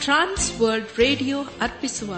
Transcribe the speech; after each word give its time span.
ಟ್ರಾನ್ಸ್ 0.00 0.60
World 0.60 0.98
radio 0.98 1.38
ಅರ್ಪಿಸುವ 1.60 2.14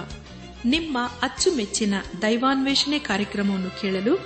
ನಿಮ್ಮ 0.64 0.98
ಅಚ್ಚುಮೆಚ್ಚಿನ 1.22 1.94
ದೈವಾನ್ವೇಷಣೆ 2.22 2.98
ಕಾರ್ಯಕ್ರಮವನ್ನು 2.98 3.80
ಕೇಳಲು 3.80 4.16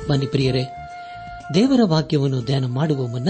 ಬನ್ನಿ 0.10 0.26
ಪ್ರಿಯರೇ 0.26 0.64
ದೇವರ 1.54 1.80
ವಾಕ್ಯವನ್ನು 1.84 2.42
ಧ್ಯಾನ 2.42 2.66
ಮಾಡುವ 2.66 3.08
ಮುನ್ನ 3.08 3.30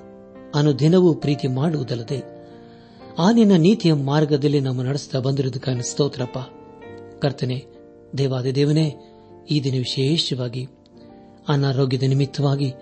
ಅನುದಿನವೂ 0.55 1.13
ಪ್ರೀತಿ 1.13 1.47
ಮಾಡುವುದಲ್ಲದೆ 1.47 2.23
ಆ 3.19 3.31
ನಿನ್ನ 3.31 3.51
ನೀತಿಯ 3.55 3.93
ಮಾರ್ಗದಲ್ಲಿ 3.93 4.59
ನಮ್ಮ 4.59 4.81
ನಡೆಸ್ತಾ 4.81 5.19
ಬಂದಿರುವುದಕ್ಕಾಗಿ 5.19 5.91
ಸ್ತೋತ್ರಪ್ಪ. 5.91 6.37
ಕರ್ತನೆ, 7.21 7.65
ದೇವಾದಿ 8.17 8.55
ದೇವನೇ, 8.55 8.95
ಈ 9.49 9.63
ದಿನ 9.63 9.73
ವಿಶೇಷವಾಗಿ 9.73 10.67
ಅನಾರೋಗ್ಯದ 11.47 12.03
ನಿಮಿತ್ತವಾಗಿ 12.03 12.73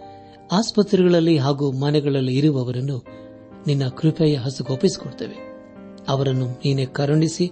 ಆಸ್ಪತ್ರೆಗಳಲ್ಲಿ 0.52 1.38
ಹಾಗೂ 1.38 1.72
ಮನೆಗಳಲ್ಲಿ 1.72 2.38
ಇರುವವರನ್ನು 2.38 3.06
ನಿನ್ನ 3.68 3.88
ಕೃಪೆಯ 3.88 4.36
ಹಸುಗೊಪ್ಪಿಸಿಕೊಡ್ತೇವೆ 4.36 5.38
ಅವರನ್ನು 6.08 6.48
ನೀನೆ 6.48 6.86
ಕರುಣಿಸಿ 6.86 7.48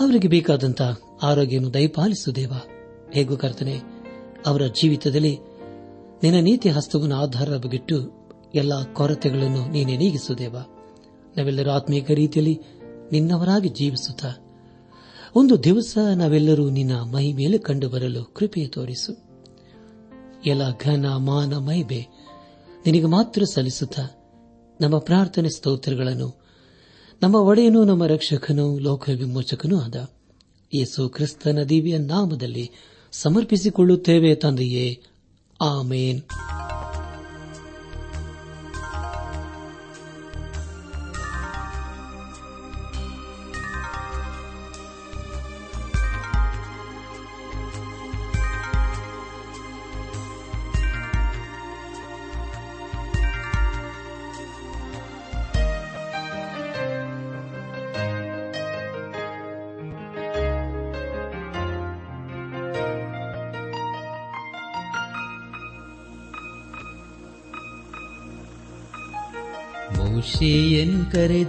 ಅವರಿಗೆ 0.00 0.28
ಬೇಕಾದಂತಹ 0.28 0.98
ಆರೋಗ್ಯವನ್ನು 1.22 1.74
ದಯಪಾಲಿಸು 1.74 2.36
ದೇವ. 2.36 2.52
ಹೇಗೂ 3.12 3.36
ಕರ್ತನೆ, 3.36 3.80
ಅವರ 4.46 4.62
ಜೀವಿತದಲ್ಲಿ 4.66 5.38
ನಿನ್ನ 6.22 6.38
ನೀತಿ 6.40 6.68
ಹಸ್ತವನ್ನು 6.68 7.16
ಆಧಾರವಾಗಿಟ್ಟು 7.16 8.25
ಎಲ್ಲ 8.56 8.92
ಕೊರತೆಗಳನ್ನು 8.92 9.68
ನೀನೆ 9.68 9.96
ನೀಗಿಸು 9.96 10.38
ದೇವ 10.38 10.56
ನಾವೆಲ್ಲರೂ 11.36 11.70
ಆತ್ಮೀಕ 11.70 12.10
ರೀತಿಯಲ್ಲಿ 12.10 12.60
ನಿನ್ನವರಾಗಿ 13.12 13.68
ಜೀವಿಸುತ್ತಾ. 13.68 14.28
ಒಂದು 15.34 15.64
ದಿವಸ 15.64 15.98
ನಾವೆಲ್ಲರೂ 16.14 16.70
ನಿನ್ನ 16.70 16.92
ಮೈ 16.92 17.32
ಮೇಲೆ 17.32 17.58
ಕಂಡು 17.58 17.88
ಬರಲು 17.88 18.24
ಕೃಪೆಯ 18.24 18.66
ತೋರಿಸು. 18.66 19.16
ಎಲ್ಲ 20.46 20.62
ಘನ 20.76 21.06
ಮಾನ 21.16 21.56
ಮೈಬೆ 21.56 22.06
ನಿನಗೆ 22.86 23.06
ಮಾತ್ರ 23.06 23.42
ಸಲ್ಲಿಸುತ್ತಾ. 23.44 24.02
ನಮ್ಮ 24.80 24.98
ಪ್ರಾರ್ಥನೆ 24.98 25.50
ಸ್ತೋತ್ರಗಳನ್ನು, 25.50 26.42
ನಮ್ಮ 27.22 27.34
ಒಡೆಯನು, 27.34 27.84
ನಮ್ಮ 27.84 28.06
ರಕ್ಷಕನೂ 28.06 28.78
ಲೋಕ 28.78 29.08
ವಿಮೋಚಕನೂ 29.08 29.80
ಆದ. 29.80 30.10
ಯೇಸು 30.74 31.08
ಕ್ರಿಸ್ತನ 31.08 31.62
ದಿವ್ಯ 31.62 31.98
ನಾಮದಲ್ಲಿ 31.98 32.70
ಸಮರ್ಪಿಸಿಕೊಳ್ಳುತ್ತೇವೆ 33.12 34.34
ತಂದೆಯೇ. 34.34 35.02
ಆಮೇನ್. 35.62 36.22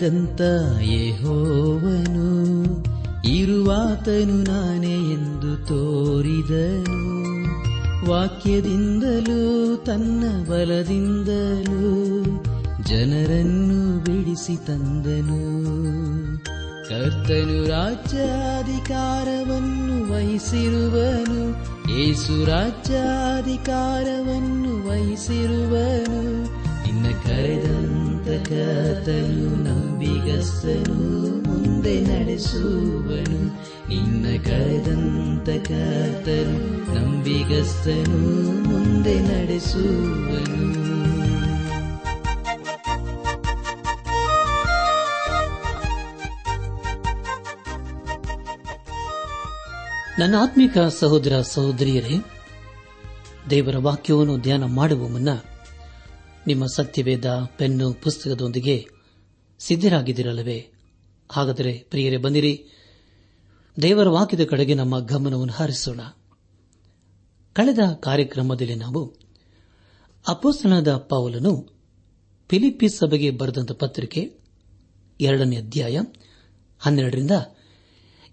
ಕರೆದಂತ 0.08 0.42
ಯೆಹೋವನು, 0.82 2.30
ಇರುವಾತನು 3.28 4.44
ನಾನೇ 4.44 4.94
ಎಂದು 4.94 5.68
ತೋರಿದನು. 5.68 7.18
ವಾಕ್ಯದಿಂದಲೂ, 8.12 9.76
ತನ್ನ 9.76 10.50
ಬಲದಿಂದಲೂ 10.50 12.24
ಜನರನ್ನು 12.84 14.04
ಬಿಡಿಸಿ 14.04 14.66
ತಂದನು. 14.66 15.42
ಕರ್ತನು 16.90 17.70
ರಾಜ್ಯಾಧಿಕಾರವನ್ನು 17.70 20.14
ವಹಿಸಿರುವನು, 20.14 21.56
ಏಸು 22.00 22.46
ರಾಜ್ಯಾಧಿಕಾರವನ್ನು 22.46 24.90
ವಹಿಸಿರುವನು. 24.90 26.44
ನಿನ್ನ 26.88 27.06
ಕರೆದಂತ 27.26 27.97
ಕರ್ತನು 28.28 29.64
ನಂಬಿಗಸ್ತನು 29.64 30.98
ಮುಂದೆ 31.48 32.02
ನಡೆಸುವನು 32.02 33.40
ನಿನ್ನ 33.90 34.26
ಕರೆದಂತ 34.46 35.50
ಕರ್ತನು 35.50 36.60
ನಂಬಿಗಸ್ತನು 36.94 38.20
ಮುಂದೆ 38.70 39.20
ನಡೆಸುವನು 39.20 40.68
ನನ್ನ 50.20 50.36
ಆತ್ಮಿಕ 50.40 50.78
ಸಹೋದರ 50.78 51.42
ಸಹೋದರಿಯರೇ 51.42 52.16
ದೇವರ 53.50 53.76
ವಾಕ್ಯವನ್ನು 53.78 54.38
ಧ್ಯಾನ 54.38 54.64
ಮಾಡುವ 54.64 55.08
ಮುನ್ನ 55.08 55.30
ನಿಮ್ಮ 56.48 56.66
ಸತ್ಯವೇದ, 56.66 57.26
ಪೆನ್ನು, 57.58 57.94
ಪುಸ್ತಕದೊಂದಿಗೆ 57.94 58.88
ಸಿದ್ದರಾಗಿದ್ದಿರಲ್ಲವೇ 59.60 60.72
ಹಾಗಾದರೆ 61.32 61.88
ಪ್ರಿಯರೇ 61.90 62.18
ಬಂದಿರಿ 62.18 62.66
ದೇವರ 63.82 64.10
ವಾಕ್ಯದ 64.10 64.44
ಕಡೆಗೆ 64.44 64.74
ನಮ್ಮ 64.74 65.00
ಗಮನವನ್ನು 65.00 65.54
ಹರಿಸೋಣ. 65.54 66.00
ಕಳೆದ 67.54 67.80
ಕಾರ್ಯಕ್ರಮದಲ್ಲಿ 68.00 68.76
ನಾವು 68.76 69.16
ಅಪೋಸ್ತನಾದ 70.28 70.98
ಪೌಲನು 70.98 71.78
ಫಿಲಿಪೀಸ್ 72.50 72.98
ಸಭೆಗೆ 72.98 73.32
ಬರೆದಂತ 73.32 73.72
ಪತ್ರಿಕೆ 73.72 74.32
ಎರಡನೇ 75.22 75.56
ಅಧ್ಯಾಯ 75.56 76.00
ಹನ್ನೆರಡರಿಂದ 76.80 77.32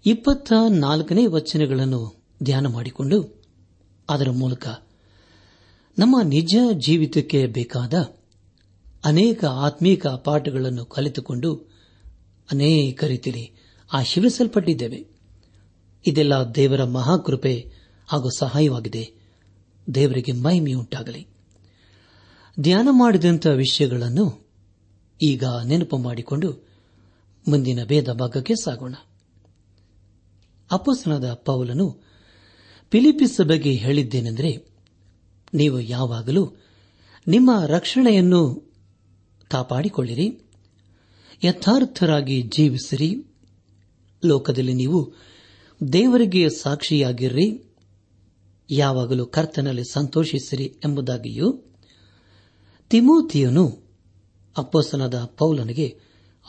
ಇಪ್ಪತ್ತ 0.05 0.53
ನಾಲ್ಕನೇ 0.69 1.25
ವಚನಗಳನ್ನು 1.25 2.23
ಧ್ಯಾನ 2.43 2.67
ಮಾಡಿಕೊಂಡು 2.67 3.43
ಅದರ 4.09 4.29
ಮೂಲಕ 4.29 4.67
ನಮ್ಮ 5.97 6.21
ನಿಜ 6.23 6.55
ಜೀವಿತಕ್ಕೆ 6.73 7.47
ಬೇಕಾದ 7.47 7.93
ಅನೇಕ 9.05 9.45
ಆತ್ಮೀಕ 9.45 10.07
ಪಾಠಗಳನ್ನು 10.07 10.85
ಕಲಿತುಕೊಂಡು 10.85 11.55
ಅನೇಕ 12.51 13.03
ರೀತಿಯಲ್ಲಿ 13.03 13.51
ಆಶೀರ್ವಿಸಲ್ಪಟ್ಟಿದ್ದೇವೆ. 13.93 15.07
ಇದೆಲ್ಲ 16.07 16.33
ದೇವರ 16.55 16.83
ಮಹಾಕೃಪೆ 16.83 17.71
ಹಾಗೂ 18.07 18.29
ಸಹಾಯವಾಗಿದೆ. 18.37 19.13
ದೇವರಿಗೆ 19.95 20.31
ಮಹಿಮೆಯುಂಟಾಗಲಿ. 20.31 21.27
ಧ್ಯಾನ 22.59 22.87
ಮಾಡಿದಂಥ 22.91 23.47
ವಿಷಯಗಳನ್ನು 23.47 24.47
ಈಗ 25.21 25.43
ನೆನಪು 25.65 25.97
ಮಾಡಿಕೊಂಡು 25.97 26.67
ಮುಂದಿನ 27.47 27.83
ಭೇದ 27.83 28.09
ಭಾಗಕ್ಕೆ 28.09 28.55
ಸಾಗೋಣ. 28.55 28.95
ಅಪಸನದ 30.71 31.33
ಪೌಲನು 31.33 32.01
ಫಿಲಿಪಿಸ್ 32.91 33.47
ಬಗ್ಗೆ 33.47 33.71
ಹೇಳಿದ್ದೇನೆಂದರೆ 33.71 34.74
ನೀವು 35.53 35.79
ಯಾವಾಗಲೂ 35.79 36.53
ನಿಮ್ಮ 37.27 37.51
ರಕ್ಷಣೆಯನ್ನು 37.67 38.73
ಕಾಪಾಡಿಕೊಳ್ಳಿರಿ. 39.51 40.41
ಯಥಾರ್ಥರಾಗಿ 41.43 42.41
ಜೀವಿಸಿರಿ. 42.41 43.25
ಲೋಕದಲ್ಲಿ 44.25 44.73
ನೀವು 44.73 45.13
ದೇವರಿಗೆ 45.93 46.49
ಸಾಕ್ಷಿಯಾಗಿರ್ರಿ. 46.49 47.75
ಯಾವಾಗಲೂ 48.69 49.25
ಕರ್ತನಲ್ಲಿ 49.25 49.83
ಸಂತೋಷಿಸಿರಿ 49.91 50.63
ಎಂಬುದಾಗಿಯೂ 50.63 51.61
ತಿಮೋತಿಯನು 52.89 53.83
ಅಪ್ಪಸನದ 54.57 55.31
ಪೌಲನಿಗೆ 55.37 55.99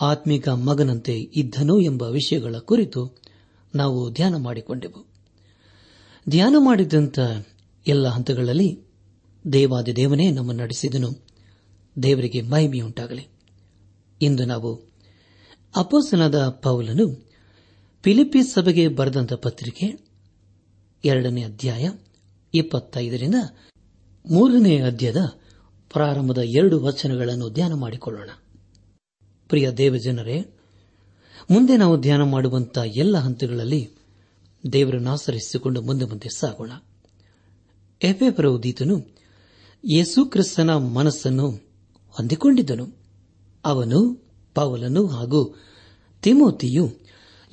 ಆತ್ಮಿಕ 0.01 0.49
ಮಗನಂತೆ 0.49 1.21
ಇದ್ದನು 1.21 1.81
ಎಂಬ 1.81 2.03
ವಿಷಯಗಳ 2.03 2.57
ಕುರಿತು 2.59 3.23
ನಾವು 3.75 4.13
ಧ್ಯಾನ 4.13 4.37
ಮಾಡಿಕೊಂಡೆವು. 4.37 5.07
ಧ್ಯಾನ 6.29 6.55
ಮಾಡಿದಂಥ 6.59 7.19
ಎಲ್ಲ 7.87 8.09
ಹಂತಗಳಲ್ಲಿ 8.09 8.86
ದೇವಾದಿ 9.53 9.97
ದೇವನೇ 9.97 10.31
ನಮ್ಮ 10.31 10.53
ನಡೆಸಿದನು. 10.53 11.27
ದೇವರಿಗೆ 12.03 12.43
ಮಹಿಮೆಯುಂಟಾಗಲಿ. 12.43 13.27
ಇಂದು 14.23 14.45
ನಾವು 14.45 14.83
ಅಪೋಸನಾದ 15.77 16.49
ಪೌಲನು 16.49 17.31
ಫಿಲಿಪಿ 18.03 18.43
ಸಭೆಗೆ 18.43 18.89
ಬರೆದಂತ 18.89 19.33
ಪತ್ರಿಕೆ 19.33 20.07
ಎರಡನೇ 21.05 21.43
ಅಧ್ಯಾಯ 21.43 21.91
ಇಪ್ಪತ್ತೈದರಿಂದ 22.55 23.35
ಮೂರನೇ 24.31 24.81
ಅಧ್ಯಾಯದ 24.81 25.33
ಪ್ರಾರಂಭದ 25.93 26.39
ಎರಡು 26.39 26.81
ವಚನಗಳನ್ನು 26.81 27.51
ಧ್ಯಾನ 27.51 27.73
ಮಾಡಿಕೊಳ್ಳೋಣ. 27.73 28.31
ಪ್ರಿಯ 29.49 29.71
ದೇವಜನರೇ, 29.71 30.41
ಮುಂದೆ 31.51 31.77
ನಾವು 31.77 32.01
ಧ್ಯಾನ 32.01 32.23
ಮಾಡುವಂತಹ 32.23 32.97
ಎಲ್ಲ 32.97 33.17
ಹಂತಗಳಲ್ಲಿ 33.17 33.91
ದೇವರನ್ನು 34.73 35.11
ಆಚರಿಸಿಕೊಂಡು 35.11 35.83
ಮುಂದೆ 35.83 36.05
ಮುಂದೆ 36.05 36.29
ಸಾಗೋಣ. 36.37 36.73
ಎಫೆ 38.03 38.31
ಪ್ರೌದೀತನು 38.31 39.16
ಯೇಸು 39.85 40.27
ಕ್ರಿಸ್ತನ 40.27 40.77
ಮನಸ್ಸನ್ನು 40.77 41.51
ಹೊಂದಿಕೊಂಡಿದ್ದನು. 42.09 42.89
ಅವನು 43.65 44.25
ಪೌಲನು 44.55 45.07
ಹಾಗೂ 45.07 45.55
ತಿಮೋತಿಯು 46.23 46.97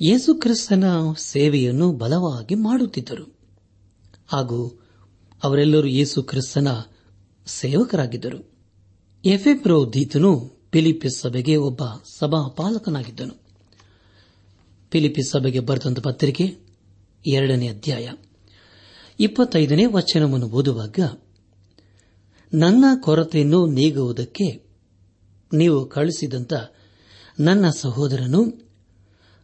ಯೇಸು 0.02 0.34
ಕ್ರಿಸ್ತನ 0.34 0.84
ಸೇವೆಯನ್ನು 1.18 1.92
ಬಲವಾಗಿ 1.92 2.54
ಮಾಡುತ್ತಿದ್ದರು. 2.54 3.34
ಹಾಗೂ 4.26 4.68
ಅವರೆಲ್ಲರೂ 5.44 5.88
ಯೇಸು 5.88 6.22
ಕ್ರಿಸ್ತನ 6.22 6.68
ಸೇವಕರಾಗಿದ್ದರು. 7.46 8.50
ಎಫೆಪ್ರೋದೀತನು 9.24 10.60
ಫಿಲಿಪಿಸ್ 10.72 11.20
ಸಭೆಗೆ 11.20 11.56
ಒಬ್ಬ 11.56 11.82
ಸಭಾಪಾಲಕನಾಗಿದ್ದನು. 12.18 13.34
ಫಿಲಿಪಿ 14.90 15.30
ಸಭೆಗೆ 15.30 15.60
ಬರೆದಂತ 15.60 16.00
ಪತ್ರಿಕೆ 16.00 16.56
ಎರಡನೇ 17.26 17.68
ಅಧ್ಯಾಯ 17.68 18.10
ಇಪ್ಪತ್ತೈದನೇ 19.20 19.86
ವಚನವನ್ನು 19.86 20.48
ಓದುವಾಗ 20.48 20.98
ನನ್ನ 22.54 22.84
ಕೊರತೆಯನ್ನು 23.00 23.66
ನೀಗುವುದಕ್ಕೆ 23.66 24.64
ನೀವು 25.52 25.86
ಕಳಿಸಿದಂತ 25.86 26.52
ನನ್ನ 27.40 27.70
ಸಹೋದರನು, 27.70 28.70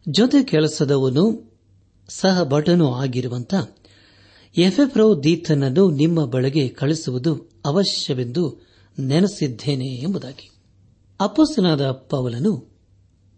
ಜೊತೆ 0.09 0.45
ಕೆಲಸದವನು, 0.45 1.53
ಸಹ 2.09 2.45
ಭಟನೂ 2.45 2.93
ಆಗಿರುವಂತ 2.93 3.55
ಎಫೆಪ್ರೋ 4.59 5.23
ದೀತನನ್ನು 5.23 5.91
ನಿಮ್ಮ 5.91 6.25
ಬಳಿಗೆ 6.25 6.69
ಕಳಿಸುವುದು 6.69 7.51
ಅವಶ್ಯವೆಂದು 7.65 8.67
ನೆನೆಸಿದ್ದೇನೆ 8.99 9.87
ಎಂಬುದಾಗಿ. 9.87 10.51
ಅಪೋಸ್ತನಾದ 11.21 11.91
ಪವಲನು 11.91 12.81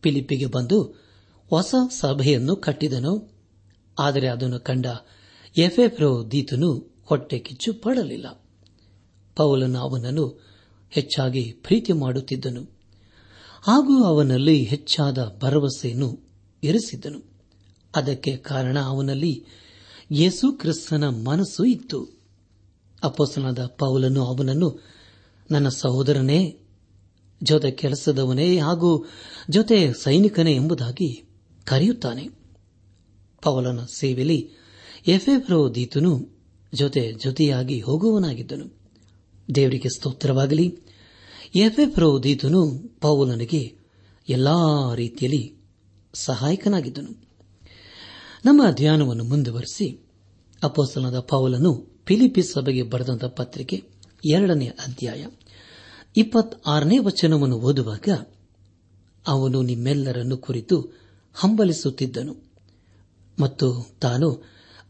ಪಿಲಿಪಿಗೆ 0.01 0.47
ಬಂದು 0.47 0.83
ಹೊಸ 1.51 1.75
ಸಭೆಯನ್ನು 1.91 2.57
ಕಟ್ಟಿದನು. 2.57 3.33
ಆದರೆ 3.99 4.29
ಅದನ್ನು 4.29 4.61
ಕಂಡ 4.61 4.87
ಎಫೆಪ್ರೋ 5.59 6.31
ದೀತನು 6.31 7.03
ಹೊಟ್ಟೆ 7.05 7.39
ಕಿಚ್ಚು 7.39 7.75
ಪಡಲಿಲ್ಲ. 7.75 8.42
ಪೌಲನು 9.37 9.79
ಅವನನ್ನು 9.79 10.43
ಹೆಚ್ಚಾಗಿ 10.91 11.53
ಪ್ರೀತಿ 11.53 11.93
ಮಾಡುತ್ತಿದ್ದನು. 11.93 12.63
ಹಾಗೂ 13.63 14.05
ಅವನಲ್ಲಿ 14.05 14.65
ಹೆಚ್ಚಾದ 14.65 15.39
ಭರವಸೆಯನ್ನು 15.43 16.19
ಇರಿಸಿದ್ದನು. 16.63 17.19
ಅದಕ್ಕೆ 17.97 18.37
ಕಾರಣ 18.37 18.79
ಅವನಲ್ಲಿ 18.79 19.45
ಯೇಸು 20.13 20.53
ಕ್ರಿಸ್ತನ 20.53 21.09
ಮನಸ್ಸು 21.09 21.65
ಇತ್ತು. 21.65 22.09
ಅಪ್ಪಸನಾದ 23.05 23.67
ಪೌಲನು 23.67 24.27
ಅವನನ್ನು, 24.27 24.83
ನನ್ನ 25.51 25.69
ಸಹೋದರನೇ, 25.69 26.59
ಜೊತೆ 27.43 27.71
ಕೆಲಸದವನೇ 27.71 28.59
ಹಾಗೂ 28.59 29.07
ಜೊತೆ 29.51 29.93
ಸೈನಿಕನೇ 29.93 30.55
ಎಂಬುದಾಗಿ 30.55 31.29
ಕರೆಯುತ್ತಾನೆ. 31.65 32.29
ಪೌಲನ 33.43 33.85
ಸೇವೆಯಲ್ಲಿ 33.95 34.51
ಎಫೆಬ್ರೋದೀತನು 35.07 36.29
ಜೊತೆ 36.75 37.13
ಜೊತೆಯಾಗಿ 37.13 37.81
ಹೋಗುವನಾಗಿದ್ದನು 37.81 38.82
ದೇವರಿಗೆ 39.55 39.89
ಸ್ತೋತ್ರವಾಗಲಿ. 39.89 40.79
ಎಫೆಬ್ರೋದೀತನು 41.55 42.91
ಪೌಲನಿಗೆ 43.01 43.77
ಎಲ್ಲಾ 44.29 44.95
ರೀತಿಯಲ್ಲಿ 44.95 45.55
ಸಹಾಯಕನಾಗಿದ್ದನು. 46.15 47.23
ನಮ್ಮ 48.45 48.63
ಧ್ಯಾನವನ್ನು 48.71 49.25
ಮುಂದುವರೆಸಿ, 49.25 50.05
ಅಪೋಸ್ತಲನಾದ 50.63 51.21
ಪೌಲನು 51.21 52.01
ಫಿಲಿಪಿ 52.07 52.43
ಸಭೆಗೆ 52.43 52.83
ಬರೆದಂತಹ 52.83 53.27
ಪತ್ರಿಕೆ 53.27 53.85
ಎರಡನೇ 54.31 54.67
ಅಧ್ಯಾಯ 54.67 55.27
ಇಪ್ಪತ್ತಾರನೇ 56.17 56.99
ವಚನವನ್ನು 56.99 57.59
ಓದುವಾಗ 57.59 58.09
ಅವನು 59.27 59.63
ನಿಮ್ಮೆಲ್ಲರನ್ನು 59.63 60.37
ಕುರಿತು 60.37 60.81
ಹಂಬಲಿಸುತ್ತಿದ್ದನು. 61.35 62.37
ಮತ್ತು 63.41 63.97
ತಾನು 64.01 64.45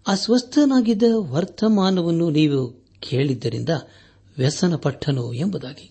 ಅಸ್ವಸ್ಥನಾಗಿದ್ದ 0.07 1.03
ವರ್ತಮಾನವನ್ನು 1.17 2.31
ನೀವು 2.31 2.87
ಕೇಳಿದ್ದರಿಂದ 3.01 3.69
ವ್ಯಸನಪಟ್ಟನು 4.39 5.33
ಎಂಬುದಾಗಿ. 5.33 5.91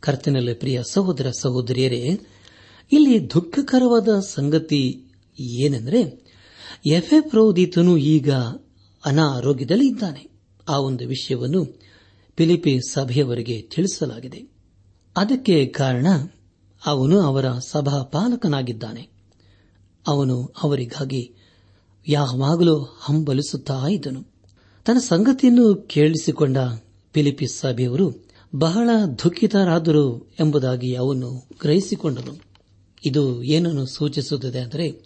ಕರ್ತನಲ್ಲಿ 0.00 0.54
ಪ್ರಿಯ 0.54 0.82
ಸಹೋದರ 0.90 1.30
ಸಹೋದರಿಯರೇ, 1.38 2.20
ಇಲ್ಲಿ 2.92 3.30
ದುಃಖಕರವಾದ 3.30 4.08
ಸಂಗತಿ 4.20 5.04
ಏನೆಂದರೆ 5.40 6.28
ಎಫೆ 6.86 7.20
ಪ್ರೋದಿತನು 7.20 7.96
ಈಗ 7.96 8.32
ಅನಾರೋಗ್ಯದಲ್ಲಿ 9.04 9.88
ಇದ್ದಾನೆ. 9.88 10.30
ಆ 10.68 10.78
ಒಂದು 10.78 11.06
ವಿಷಯವನ್ನು 11.06 11.64
ಫಿಲಿಪಿ 12.36 12.78
ಸಭೆಯವರಿಗೆ 12.88 13.62
ತಿಳಿಸಲಾಗಿದೆ. 13.62 14.48
ಅದಕ್ಕೆ 15.16 15.66
ಕಾರಣ, 15.66 16.06
ಅವನು 16.86 17.20
ಅವರ 17.20 17.52
ಸಭಾಪಾಲಕನಾಗಿದ್ದಾನೆ. 17.52 19.08
ಅವನು 20.06 20.54
ಅವರಿಗಾಗಿ 20.62 21.34
ಯಾವಾಗಲೂ 22.08 22.78
ಹಂಬಲಿಸುತ್ತಾ 22.78 23.86
ಇದ್ದನು. 23.90 24.22
ತನ್ನ 24.84 24.98
ಸಂಗತಿಯನ್ನು 24.98 25.74
ಕೇಳಿಸಿಕೊಂಡ 25.74 26.56
ಫಿಲಿಪಿ 27.18 27.46
ಸಭೆಯವರು 27.46 28.24
ಬಹಳ 28.54 28.90
ದುಃಖಿತರಾದರು 29.24 30.32
ಎಂಬುದಾಗಿ 30.40 30.94
ಅವನು 30.94 31.48
ಗ್ರಹಿಸಿಕೊಂಡನು. 31.60 32.42
ಇದು 33.04 33.42
ಏನನ್ನು 33.42 33.86
ಸೂಚಿಸುತ್ತದೆ 33.86 34.58
ಅಂದರೆ, 34.58 35.02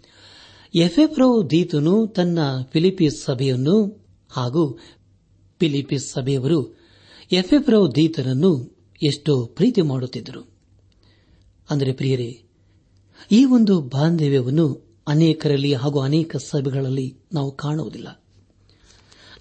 ಎಫೆಪ್ರೋ 0.74 1.50
ದೀತನು 1.50 2.06
ತನ್ನ 2.06 2.38
ಫಿಲಿಪಿಸ್ 2.72 3.24
ಸಭೆಯನ್ನು 3.24 4.06
ಹಾಗೂ 4.30 4.78
ಫಿಲಿಪಿಸ್ 5.60 6.06
ಸಭೆಯವರು 6.06 6.78
ಎಫೆಪ್ರೋ 7.32 7.94
ದೀತನನ್ನು 7.94 8.76
ಎಷ್ಟೋ 9.02 9.46
ಪ್ರೀತಿ 9.46 9.82
ಮಾಡುತ್ತಿದ್ದರು. 9.82 10.48
ಅಂದರೆ 11.70 11.92
ಪ್ರಿಯರೇ, 11.92 12.42
ಈ 13.32 13.44
ಒಂದು 13.44 13.80
ಬಾಂಧವ್ಯವನ್ನು 13.80 14.96
ಅನೇಕರಲ್ಲಿ 15.08 15.74
ಹಾಗೂ 15.74 16.00
ಅನೇಕ 16.00 16.36
ಸಭೆಗಳಲ್ಲಿ 16.36 17.16
ನಾವು 17.32 17.52
ಕಾಣುವುದಿಲ್ಲ. 17.52 18.21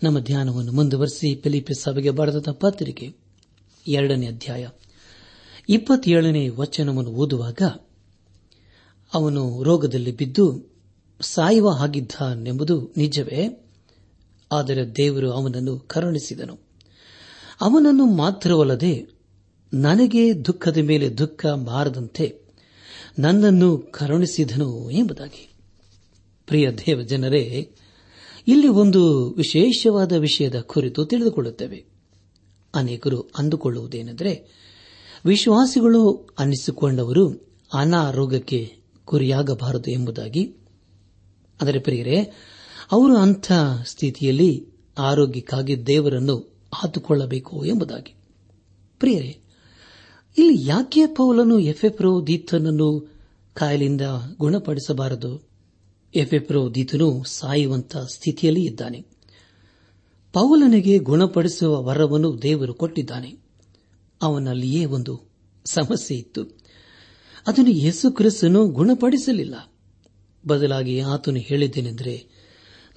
ನಮ್ಮ 0.03 0.19
ಧ್ಯಾನವನ್ನು 0.19 0.71
ಮುಂದುವರೆಸಿ 0.71 1.35
ಫಿಲಿಪಿ 1.35 1.73
ಸಭೆಗೆ 1.73 2.09
ಬರೆದ 2.09 2.51
ಪತ್ರಿಕೆ 2.51 3.13
ಎರಡನೇ 3.87 4.27
ಅಧ್ಯಾಯ 4.27 4.67
ಇಪ್ಪತ್ತೇಳನೇ 5.69 6.49
ವಚನವನ್ನು 6.49 7.11
ಓದುವಾಗ 7.11 7.61
ಅವನು 9.13 9.63
ರೋಗದಲ್ಲಿ 9.63 10.11
ಬಿದ್ದು 10.11 10.71
ಸಾಯುವ 11.21 11.69
ಹಾಗಿದ್ದಾನೆಂಬುದು 11.69 12.93
ನಿಜವೇ? 12.97 13.69
ಆದರೆ 14.51 14.95
ದೇವರು 14.95 15.31
ಅವನನ್ನು 15.31 15.79
ಕರುಣಿಸಿದನು. 15.79 16.59
ಅವನನ್ನು 17.61 18.05
ಮಾತ್ರವಲ್ಲದೆ 18.05 19.07
ನನಗೆ 19.73 20.45
ದುಃಖದ 20.45 20.77
ಮೇಲೆ 20.77 21.17
ದುಃಖ 21.17 21.45
ಬಾರದಂತೆ 21.45 22.41
ನನ್ನನ್ನು 23.19 23.77
ಕರುಣಿಸಿದನು 23.77 24.89
ಎಂಬುದಾಗಿ. 24.89 25.53
ಪ್ರಿಯ 26.47 26.71
ದೇವ 26.71 27.01
ಜನರೇ 27.01 27.75
ಇಲ್ಲಿ 28.47 28.67
ಒಂದು 28.67 29.29
ವಿಶೇಷವಾದ 29.29 30.11
ವಿಷಯದ 30.11 30.59
ಕುರಿತು 30.59 31.05
ತಿಳಿದುಕೊಳ್ಳುತ್ತೇವೆ. 31.05 31.85
ಅನೇಕರು 32.75 33.21
ಅಂದುಕೊಳ್ಳುವುದೇನೆಂದರೆ, 33.37 34.61
ವಿಶ್ವಾಸಿಗಳು 35.25 36.29
ಅನ್ನಿಸಿಕೊಂಡವರು 36.39 37.51
ಅನಾರೋಗ್ಯಕ್ಕೆ 37.73 38.75
ಗುರಿಯಾಗಬಾರದು 39.05 39.91
ಎಂಬುದಾಗಿ. 39.91 40.55
ಆದರೆ 41.61 41.79
ಪ್ರಿಯರೇ, 41.79 42.33
ಅವರು 42.91 43.17
ಅಂಥ 43.17 43.51
ಸ್ಥಿತಿಯಲ್ಲಿ 43.85 44.67
ಆರೋಗ್ಯಕ್ಕಾಗಿ 44.97 45.87
ದೇವರನ್ನು 45.87 46.37
ಹಾತುಕೊಳ್ಳಬೇಕು 46.73 47.65
ಎಂಬುದಾಗಿ. 47.65 48.15
ಪ್ರಿಯರೇ, 48.99 49.37
ಇಲ್ಲಿ 50.37 50.69
ಯಾಕೆ 50.69 51.05
ಪೌಲನು 51.05 51.59
ಎಫೆಪ್ರೋ 51.59 52.27
ದೀತನನ್ನು 52.27 53.13
ಕಾಯಿಲೆಯಿಂದ 53.53 54.01
ಗುಣಪಡಿಸಬಾರದು? 54.37 55.50
ಎಫೆಪ್ರೋ 56.15 56.73
ದೀತನು 56.75 57.23
ಸಾಯುವಂತ 57.23 57.97
ಸ್ಥಿತಿಯಲ್ಲಿ 57.97 58.63
ಇದ್ದಾನೆ. 58.63 59.01
ಪೌಲನಿಗೆ 60.33 60.97
ಗುಣಪಡಿಸುವ 60.97 61.83
ವರವನ್ನು 61.83 62.41
ದೇವರು 62.41 62.73
ಕೊಟ್ಟಿದ್ದಾನೆ. 62.73 63.37
ಅವನಲ್ಲಿಯೇ 64.21 64.85
ಒಂದು 64.85 65.21
ಸಮಸ್ಯೆ 65.65 66.17
ಇತ್ತು. 66.17 66.43
ಅದನ್ನು 67.47 67.71
ಯೇಸು 67.71 68.11
ಕ್ರಿಸ್ತನು 68.11 68.67
ಗುಣಪಡಿಸಲಿಲ್ಲ. 68.67 69.73
ಬದಲಾಗಿ 70.47 70.99
ಆತನು 70.99 71.39
ಹೇಳಿದ್ದೇನೆಂದರೆ, 71.39 72.27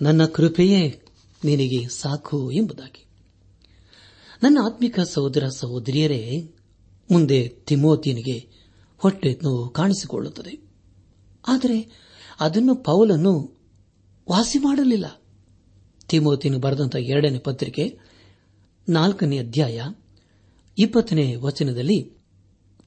ನನ್ನ 0.03 0.25
ಕೃಪೆಯೇ 0.25 1.03
ನಿನಗೆ 1.45 1.89
ಸಾಕು 1.89 2.51
ಎಂಬುದಾಗಿ. 2.51 3.05
ನನ್ನ 4.43 4.59
ಆತ್ಮಿಕ 4.67 5.01
ಸಹೋದರ 5.01 5.49
ಸಹೋದರಿಯರೇ, 5.49 6.55
ಮುಂದೆ 7.11 7.49
ತಿಮೋತಿನಿಗೆ 7.49 8.49
ಹೊಟ್ಟೆ 8.99 9.41
ನೋವು 9.43 9.69
ಕಾಣಿಸಿಕೊಳ್ಳುತ್ತದೆ. 9.69 10.71
ಆದರೆ 11.49 12.04
ಅದನ್ನು 12.41 12.75
ಪೌಲನ್ನು 12.75 13.63
ವಾಸಿ 14.31 14.59
ಮಾಡಲಿಲ್ಲ 14.59 15.21
ತಿಮೋತಿನ 16.09 16.57
ಬರೆದಂತಹ 16.57 16.99
ಎರಡನೇ 16.99 17.39
ಪತ್ರಿಕೆ, 17.39 17.99
ನಾಲ್ಕನೇ 18.89 19.39
ಅಧ್ಯಾಯ, 19.39 19.83
ಇಪ್ಪತ್ತನೇ 20.79 21.35
ವಚನದಲ್ಲಿ 21.35 22.13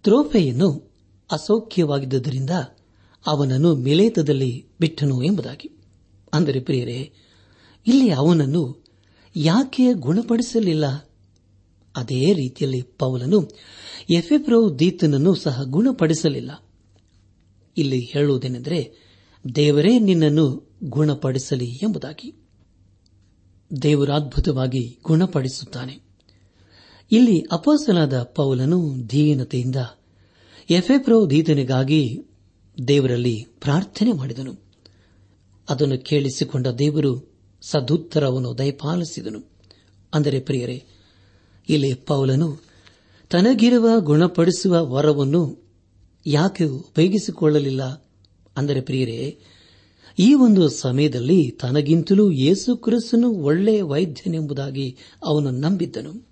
ತ್ರೋಫೆಯನ್ನು 0.03 0.93
ಅಸೌಖ್ಯವಾಗಿದ್ದರಿಂದ 1.31 2.49
ಅವನನ್ನು 3.27 3.75
ಮಿಲೇತದಲ್ಲಿ 3.75 4.67
ಬಿಟ್ಟನು 4.79 5.23
ಎಂಬುದಾಗಿ. 5.23 5.71
ಅಂದರೆ 6.33 6.59
ಪ್ರಿಯರೇ, 6.59 7.13
ಇಲ್ಲಿ 7.87 8.09
ಅವನನ್ನು 8.09 8.83
ಯಾಕೆ 9.35 9.93
ಗುಣಪಡಿಸಲಿಲ್ಲ? 9.93 10.85
ಅದೇ 11.95 12.33
ರೀತಿಯಲ್ಲಿ 12.33 12.81
ಪೌಲನು 12.81 13.49
ಎಫೆಪ್ರೋ 14.09 14.79
ದೀತನನ್ನು 14.79 15.35
ಸಹ 15.35 15.63
ಗುಣಪಡಿಸಲಿಲ್ಲ. 15.63 16.63
ಇಲ್ಲಿ 17.77 17.99
ಹೇಳುವುದೇನೆಂದರೆ 17.99 19.06
ದೇವರೇ 19.55 19.99
ನಿನ್ನನ್ನು 19.99 20.75
ಗುಣಪಡಿಸಲಿ 20.83 21.65
ಎಂಬುದಾಗಿ. 21.65 22.35
ದೇವರಾದ್ಭುತವಾಗಿ 23.81 24.99
ಗುಣಪಡಿಸುತ್ತಾನೆ. 25.03 25.99
ಇಲ್ಲಿ 27.11 27.41
ಅಪಾಸನಾದ 27.51 28.23
ಪೌಲನು 28.23 29.09
ದೀನತೆಯಿಂದ 29.09 29.75
ಎಫೆಪ್ರೋ 30.69 31.29
ದೀತನಿಗಾಗಿ 31.29 32.19
ದೇವರಲ್ಲಿ 32.87 33.47
ಪ್ರಾರ್ಥನೆ 33.61 34.11
ಮಾಡಿದನು. 34.11 34.53
ಅದನ್ನು 35.69 35.97
ಕೇಳಿಸಿಕೊಂಡ 35.97 36.67
ದೇವರು 36.67 37.33
ಸದುತ್ತರವನ್ನು 37.61 38.57
ದಯಪಾಲಿಸಿದನು. 38.57 39.51
ಅಂದರೆ 40.13 40.39
ಪ್ರಿಯರೇ, 40.39 40.83
ಇಲ್ಲಿ 41.69 41.93
ಪೌಲನು 41.93 42.57
ತನಗಿರುವ 43.29 43.89
ಗುಣಪಡಿಸುವ 43.99 44.85
ವರವನ್ನು 44.85 45.63
ಯಾಕೆ 46.25 46.63
ಉಪಯೋಗಿಸಿಕೊಳ್ಳಲಿಲ್ಲ? 46.63 48.06
ಅಂದರೆ 48.57 48.81
ಪ್ರಿಯರೇ, 48.81 49.37
ಈ 50.19 50.33
ಒಂದು 50.33 50.69
ಸಮಯದಲ್ಲಿ 50.69 51.51
ತನಗಿಂತಲೂ 51.51 52.31
ಯೇಸು 52.31 52.77
ಕ್ರಿಸ್ತನು 52.77 53.29
ಒಳ್ಳೆಯ 53.29 53.81
ವೈದ್ಯನೆಂಬುದಾಗಿ 53.81 54.97
ಅವನು 55.23 55.51
ನಂಬಿದ್ದನು. 55.51 56.27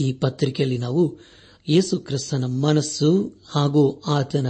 ಈ 0.00 0.12
ಪತ್ರಿಕೆಯಲ್ಲಿ 0.12 0.78
ನಾವು 0.78 1.18
ಯೇಸು 1.68 1.98
ಕ್ರಿಸ್ತನ 1.98 2.44
ಮನಸ್ಸು 2.44 3.32
ಹಾಗೂ 3.48 4.02
ಆತನ 4.06 4.46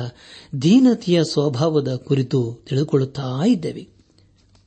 ದೀನತೆಯ 0.62 1.24
ಸ್ವಭಾವದ 1.24 1.94
ಕುರಿತು 1.94 2.60
ತಿಳಿದುಕೊಳ್ಳುತ್ತಾ 2.68 3.46
ಇದ್ದೇವೆ. 3.46 3.88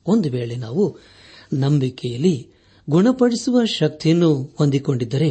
ಒಂದು 0.06 0.30
ವೇಳೆ 0.30 0.56
ನಾವು 0.56 0.98
ನಂಬಿಕೆಯಲ್ಲಿ 1.52 2.48
ಗುಣಪಡಿಸುವ 2.90 3.64
ಶಕ್ತಿಯನ್ನು 3.64 4.54
ಹೊಂದಿಕೊಂಡಿದ್ದರೆ 4.58 5.30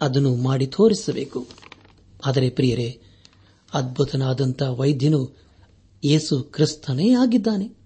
ಅದನ್ನು 0.00 0.36
ಮಾಡಿ 0.36 0.66
ತೋರಿಸಬೇಕು. 0.66 1.46
ಆದರೆ 2.26 2.50
ಪ್ರಿಯರೇ, 2.50 3.00
ಅದ್ಭುತನಾದಂಥ 3.74 4.62
ವೈದ್ಯನು 4.62 5.41
ಯೇಸು 6.04 6.42
ಕ್ರಿಸ್ತನೇ 6.42 7.10
ಆಗಿದ್ದಾನೆ. 7.10 7.76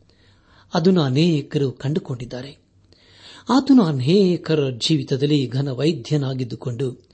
ಅದನ್ನು 0.74 1.00
ಅನೇಕರು 1.00 1.72
ಕಂಡುಕೊಂಡಿದ್ದಾರೆ. 1.72 2.58
ಆತನು 3.50 3.82
ಅನೇಕರ 3.82 4.70
ಜೀವಿತದಲ್ಲಿ 4.70 5.48
ಘನ 5.48 5.68
ವೈದ್ಯನಾಗಿದ್ದುಕೊಂಡು 5.68 7.08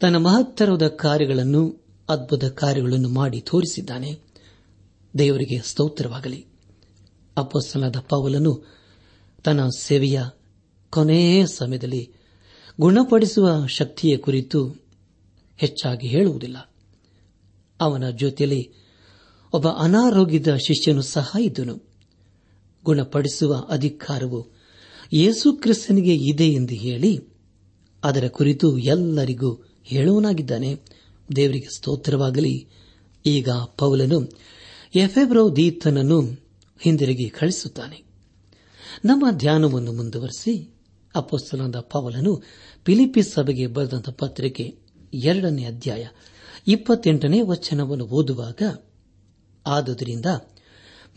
ತನ್ನ 0.00 0.16
ಮಹತ್ತರದ 0.16 0.88
ಕಾರ್ಯಗಳನ್ನು, 0.88 1.84
ಅದ್ಭುತ 2.08 2.44
ಕಾರ್ಯಗಳನ್ನು 2.44 3.08
ಮಾಡಿ 3.08 3.40
ತೋರಿಸಿದ್ದಾನೆ. 3.40 4.18
ದೇವರಿಗೆ 5.18 5.60
ಸ್ತೋತ್ರವಾಗಲಿ. 5.64 6.46
ಅಪ್ಪಸ್ತನಾದ 7.36 7.96
ಪಾವಲನ್ನು 7.96 8.66
ತನ್ನ 9.44 9.68
ಸೇವೆಯ 9.68 10.22
ಕೊನೆಯ 10.90 11.46
ಸಮಯದಲ್ಲಿ 11.46 12.12
ಗುಣಪಡಿಸುವ 12.80 13.66
ಶಕ್ತಿಯ 13.66 14.16
ಕುರಿತು 14.16 14.68
ಹೆಚ್ಚಾಗಿ 15.56 16.06
ಹೇಳುವುದಿಲ್ಲ. 16.06 16.74
ಅವನ 17.80 18.10
ಜೊತೆಯಲ್ಲಿ 18.10 18.79
ಒಬ್ಬ 19.52 19.68
ಅನಾರೋಗ್ಯದ 19.68 20.56
ಶಿಷ್ಯನು 20.56 21.02
ಸಹ 21.02 21.36
ಇದ್ದನು. 21.40 21.74
ಗುಣಪಡಿಸುವ 22.84 23.66
ಅಧಿಕಾರವು 23.68 24.40
ಯೇಸು 25.12 25.52
ಕ್ರಿಸ್ತನಿಗೆ 25.52 26.14
ಇದೆ 26.14 26.48
ಎಂದು 26.48 26.74
ಹೇಳಿ, 26.74 27.12
ಅದರ 28.04 28.28
ಕುರಿತು 28.28 28.78
ಎಲ್ಲರಿಗೂ 28.78 29.50
ಹೇಳುವನಾಗಿದ್ದಾನೆ 29.84 30.70
ದೇವರಿಗೆ 31.36 31.76
ಸ್ತೋತ್ರವಾಗಲಿ. 31.76 32.68
ಈಗ 33.26 33.50
ಪೌಲನು 33.50 34.18
ಎಫೆಬ್ರೋ 34.94 35.56
ದೀತನನ್ನು 35.56 36.20
ಹಿಂದಿರುಗಿ 36.80 37.28
ಕಳಿಸುತ್ತಾನೆ 37.28 37.98
ನಮ್ಮ 39.04 39.26
ಧ್ಯಾನವನ್ನು 39.30 39.92
ಮುಂದುವರೆಸಿ 39.92 40.54
ಅಪ್ಪಸ್ತಲಾದ 41.14 41.76
ಪೌಲನು 41.76 42.42
ಫಿಲಿಪಿಸ್ 42.86 43.32
ಸಭೆಗೆ 43.32 43.66
ಬರೆದಂತ 43.66 44.08
ಪತ್ರಿಕೆ 44.08 44.64
ಎರಡನೇ 45.24 45.64
ಅಧ್ಯಾಯ 45.64 46.06
ಇಪ್ಪತ್ತೆಂಟನೇ 46.68 47.40
ವಚನವನ್ನು 47.42 48.04
ಓದುವಾಗ 48.04 48.62
ಆದುದರಿಂದ 49.70 50.26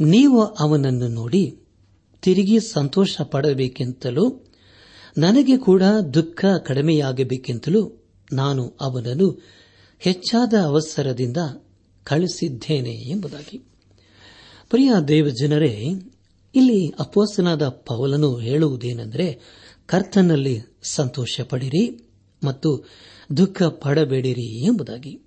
ನೀವು 0.01 0.43
ಅವನನ್ನು 0.45 1.07
ನೋಡಿ 1.07 1.59
ತಿರುಗಿ 2.21 2.59
ಸಂತೋಷ 2.59 3.21
ಪಡಬೇಕೆಂತಲೂ, 3.21 4.45
ನನಗೆ 5.17 5.57
ಕೂಡ 5.57 5.83
ದುಃಖ 6.13 6.45
ಕಡಿಮೆಯಾಗಬೇಕೆಂತಲೂ 6.65 8.03
ನಾನು 8.33 8.77
ಅವನನ್ನು 8.81 9.41
ಹೆಚ್ಚಾದ 9.99 10.53
ಅವಸರದಿಂದ 10.65 11.37
ಕಳಿಸಿದ್ದೇನೆ 12.03 13.09
ಎಂಬುದಾಗಿ. 13.09 13.57
ಪ್ರಿಯ 14.69 14.91
ದೇವಜನರೇ, 15.07 15.87
ಇಲ್ಲಿ 16.55 16.93
ಅಪೋಸನಾದ 16.99 17.67
ಪವಲನು 17.67 18.37
ಹೇಳುವುದೇನೆಂದರೆ, 18.37 19.39
ಕರ್ತನಲ್ಲಿ 19.85 20.61
ಸಂತೋಷ 20.83 21.41
ಪಡಿರಿ 21.41 22.09
ಮತ್ತು 22.43 22.89
ದುಃಖ 23.37 23.63
ಪಡಬೇಡಿರಿ 23.63 24.65
ಎಂಬುದಾಗಿ. 24.65 25.21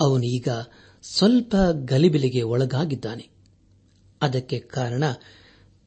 ಅವನು 0.00 0.22
ಈಗ 0.22 0.48
ಸ್ವಲ್ಪ 1.14 1.56
ಗಲಿಬಿಲಿಗೆ 1.84 2.42
ಒಳಗಾಗಿದ್ದಾನೆ. 2.42 3.28
ಅದಕ್ಕೆ 4.22 4.58
ಕಾರಣ 4.58 5.04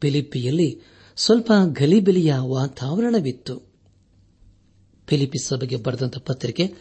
ಫಿಲಿಪಿಯಲ್ಲಿ 0.01 0.81
ಸ್ವಲ್ಪ 1.15 1.51
ಗಲಿಬಿಲಿಯ 1.71 2.33
ವಾತಾವರಣವಿತ್ತು. 2.37 3.61
ಫಿಲಿಪಿ 5.07 5.47
ಸಭೆಗೆ 5.47 5.75
ಬರೆದಂತ 5.75 6.17
ಪತ್ರಿಕೆ 6.17 6.73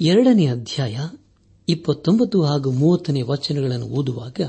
ಎರಡನೇ 0.00 0.46
ಅಧ್ಯಾಯ 0.46 0.98
ಇಪ್ಪತ್ತೊಂಬತ್ತು 1.68 2.42
ಹಾಗೂ 2.42 2.70
ಮೂವತ್ತನೇ 2.70 3.22
ವಚನಗಳನ್ನು 3.22 3.86
ಓದುವಾಗ 3.86 4.40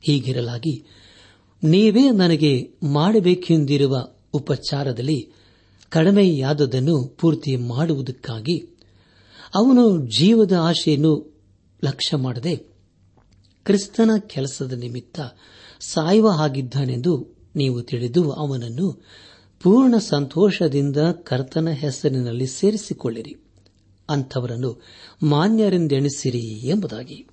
ಹೀಗಿರಲಾಗಿ, 0.00 0.86
ನೀವೇ 1.64 2.10
ನನಗೆ 2.10 2.78
ಮಾಡಬೇಕೆಂದಿರುವ 2.82 4.08
ಉಪಚಾರದಲ್ಲಿ 4.32 5.32
ಕಡಿಮೆಯಾದದನ್ನು 5.88 7.04
ಪೂರ್ತಿ 7.04 7.56
ಮಾಡುವುದಕ್ಕಾಗಿ 7.56 8.58
ಅವನು 9.54 10.06
ಜೀವದ 10.18 10.52
ಆಶೆಯನ್ನು 10.52 11.29
ಲಕ್ಷ್ಯ 11.84 12.16
ಮಾಡದೆ 12.16 12.56
ಕ್ರಿಸ್ತನ 13.64 14.10
ಕೆಲಸದ 14.26 14.72
ನಿಮಿತ್ತ 14.72 15.20
ಸಾಯುವ 15.80 16.30
ಹಾಗಿದ್ದಾನೆಂದು 16.30 17.26
ನೀವು 17.56 17.82
ತಿಳಿದು 17.82 18.32
ಅವನನ್ನು 18.32 19.04
ಪೂರ್ಣ 19.62 19.96
ಸಂತೋಷದಿಂದ 19.98 20.96
ಕರ್ತನ 20.96 21.68
ಹೆಸರಿನಲ್ಲಿ 21.70 22.46
ಸೇರಿಸಿಕೊಳ್ಳಿರಿ. 22.46 23.36
ಅಂಥವರನ್ನು 24.10 24.82
ಮಾನ್ಯರೆಂದೆಣಿಸಿರಿ 25.22 26.68
ಎಂಬುದಾಗಿ. 26.68 27.26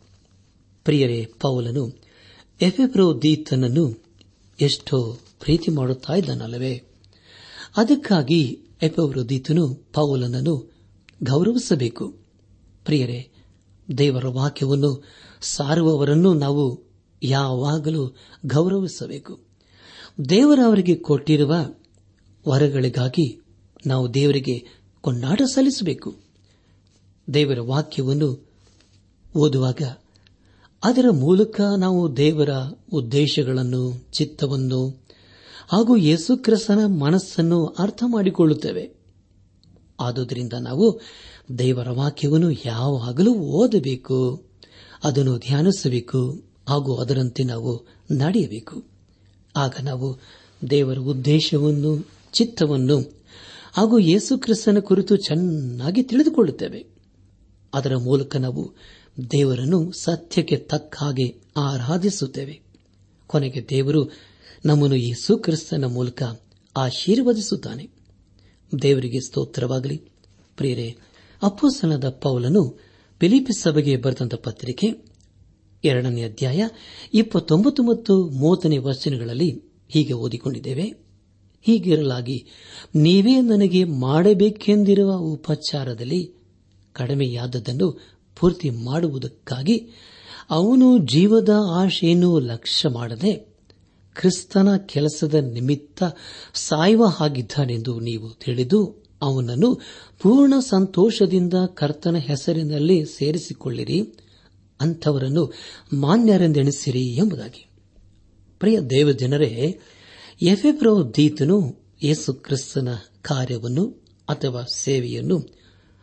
ಪ್ರಿಯರೇ, 0.84 1.26
ಪೌಲನು 1.40 1.92
ಎಫೆಬ್ರೋ 2.62 3.22
ದೀತನನ್ನು 3.22 4.04
ಎಷ್ಟೋ 4.62 5.20
ಪ್ರೀತಿ 5.40 5.72
ಮಾಡುತ್ತಾ 5.72 6.14
ಇದ್ದಾನಲ್ಲವೇ? 6.14 6.84
ಅದಕ್ಕಾಗಿ 7.78 8.60
ಎಫೆಬ್ರೋ 8.82 9.30
ದೀತನು 9.30 9.74
ಪೌಲನನ್ನು 9.74 10.74
ಗೌರವಿಸಬೇಕು. 11.24 12.16
ಪ್ರಿಯರೇ 12.86 13.30
ದೇವರ 13.98 14.28
ವಾಕ್ಯವನ್ನು 14.28 15.04
ಸಾರುವವರನ್ನು 15.42 16.34
ನಾವು 16.34 16.84
ಯಾವಾಗಲೂ 17.24 18.16
ಗೌರವಿಸಬೇಕು. 18.46 19.40
ದೇವರವರಿಗೆ 20.30 20.96
ಕೊಟ್ಟಿರುವ 20.96 21.56
ವರಗಳಿಗಾಗಿ 22.48 23.42
ನಾವು 23.86 24.14
ದೇವರಿಗೆ 24.14 24.66
ಕೊಂಡಾಟ 25.02 25.42
ಸಲ್ಲಿಸಬೇಕು. 25.42 26.16
ದೇವರ 27.34 27.60
ವಾಕ್ಯವನ್ನು 27.60 28.48
ಓದುವಾಗ 29.36 29.82
ಅದರ 30.84 31.06
ಮೂಲಕ 31.12 31.62
ನಾವು 31.78 32.18
ದೇವರ 32.18 32.50
ಉದ್ದೇಶಗಳನ್ನು, 32.94 34.06
ಚಿತ್ತವನ್ನು 34.14 35.08
ಹಾಗೂ 35.68 35.96
ಯೇಸುಕ್ರಿಸ್ತನ 35.96 36.86
ಮನಸ್ಸನ್ನು 36.86 37.66
ಅರ್ಥ 37.66 38.04
ಮಾಡಿಕೊಳ್ಳುತ್ತೇವೆ. 38.08 38.97
ಆದುದರಿಂದ 40.00 40.54
ನಾವು 40.54 41.00
ದೇವರ 41.60 41.90
ವಾಕ್ಯವನ್ನು 41.90 42.52
ಯಾವಾಗಲೂ 42.52 43.34
ಓದಬೇಕು, 43.34 44.44
ಅದನ್ನು 45.04 45.38
ಧ್ಯಾನಿಸಬೇಕು 45.38 46.44
ಹಾಗೂ 46.70 46.96
ಅದರಂತೆ 46.96 47.44
ನಾವು 47.44 47.86
ನಡೆಯಬೇಕು. 48.12 48.84
ಆಗ 49.56 49.76
ನಾವು 49.84 50.20
ದೇವರ 50.70 50.98
ಉದ್ದೇಶವನ್ನು, 50.98 52.08
ಚಿತ್ತವನ್ನು 52.34 53.26
ಹಾಗೂ 53.74 53.98
ಯೇಸುಕ್ರಿಸ್ತನ 53.98 54.80
ಕುರಿತು 54.80 55.16
ಚೆನ್ನಾಗಿ 55.16 56.04
ತಿಳಿದುಕೊಳ್ಳುತ್ತೇವೆ. 56.04 56.86
ಅದರ 57.74 57.96
ಮೂಲಕ 57.96 58.36
ನಾವು 58.36 58.74
ದೇವರನ್ನು 59.32 59.92
ಸತ್ಯಕ್ಕೆ 59.92 60.58
ತಕ್ಕ 60.58 60.96
ಹಾಗೆ 60.98 61.36
ಆರಾಧಿಸುತ್ತೇವೆ. 61.58 62.62
ಕೊನೆಗೆ 63.28 63.68
ದೇವರು 63.70 64.12
ನಮ್ಮನ್ನು 64.66 64.96
ಯೇಸು 64.96 65.38
ಕ್ರಿಸ್ತನ 65.38 65.86
ಮೂಲಕ 65.86 66.24
ಆಶೀರ್ವದಿಸುತ್ತಾನೆ. 66.78 67.97
ದೇವರಿಗೆ 68.82 69.20
ಸ್ತೋತ್ರವಾಗಲಿ. 69.20 69.98
ಪ್ರಿಯರೇ 70.58 70.96
ಅಪ್ಪೋಸನದ 71.44 72.10
ಪೌಲನು 72.10 72.80
ಫಿಲಿಪಿ 73.20 73.62
ಸಭೆಗೆ 73.62 73.98
ಬರೆದಂತ 73.98 74.36
ಪತ್ರಿಕೆ 74.36 74.88
ಎರಡನೇ 75.84 76.24
ಅಧ್ಯಾಯ 76.24 76.64
ಇಪ್ಪತ್ತೊಂಬತ್ತು 77.14 77.84
ಮತ್ತು 77.84 78.30
ಮೂವತ್ತನೇ 78.30 78.78
ವಚನಗಳಲ್ಲಿ 78.78 79.52
ಹೀಗೆ 79.90 80.14
ಓದಿಕೊಂಡಿದ್ದೇವೆ. 80.14 80.94
ಹೀಗಿರಲಾಗಿ, 81.62 82.46
ನೀವೇ 82.96 83.42
ನನಗೆ 83.42 83.84
ಮಾಡಬೇಕೆಂದಿರುವ 83.84 85.16
ಉಪಚಾರದಲ್ಲಿ 85.16 86.32
ಕಡಿಮೆಯಾದದ್ದನ್ನು 86.94 88.02
ಪೂರ್ತಿ 88.40 88.70
ಮಾಡುವುದಕ್ಕಾಗಿ 88.70 89.78
ಅವನು 90.50 90.98
ಜೀವದ 90.98 91.50
ಆಶೆಯನ್ನು 91.72 92.40
ಲಕ್ಷ್ಯ 92.40 92.90
ಮಾಡದೆ 92.90 93.57
ಕ್ರಿಸ್ತನ 94.18 94.78
ಕೆಲಸದ 94.78 95.34
ನಿಮಿತ್ತ 95.34 96.04
ಸಾಯುವ 96.54 97.06
ಹಾಗಿದ್ದಾನೆಂದು 97.06 98.00
ನೀವು 98.00 98.30
ತಿಳಿದು 98.30 99.04
ಅವನನ್ನು 99.22 99.82
ಪೂರ್ಣ 100.20 100.54
ಸಂತೋಷದಿಂದ 100.60 101.54
ಕರ್ತನ 101.74 102.16
ಹೆಸರಿನಲ್ಲಿ 102.16 103.06
ಸೇರಿಸಿಕೊಳ್ಳಿರಿ. 103.06 104.14
ಅಂಥವರನ್ನು 104.82 105.54
ಮಾನ್ಯರೆಂದೆಣಿಸಿರಿ 105.94 107.06
ಎಂಬುದಾಗಿ. 107.06 107.70
ಪ್ರಿಯ 108.60 108.80
ದೇವಜನರೇ 108.80 109.80
ಎಫೆಬ್ರೋ 110.42 111.14
ದೀತನು 111.16 111.80
ಯೇಸು 112.04 112.34
ಕ್ರಿಸ್ತನ 112.34 112.88
ಕಾರ್ಯವನ್ನು 113.22 114.06
ಅಥವಾ 114.30 114.62
ಸೇವೆಯನ್ನು 114.76 115.38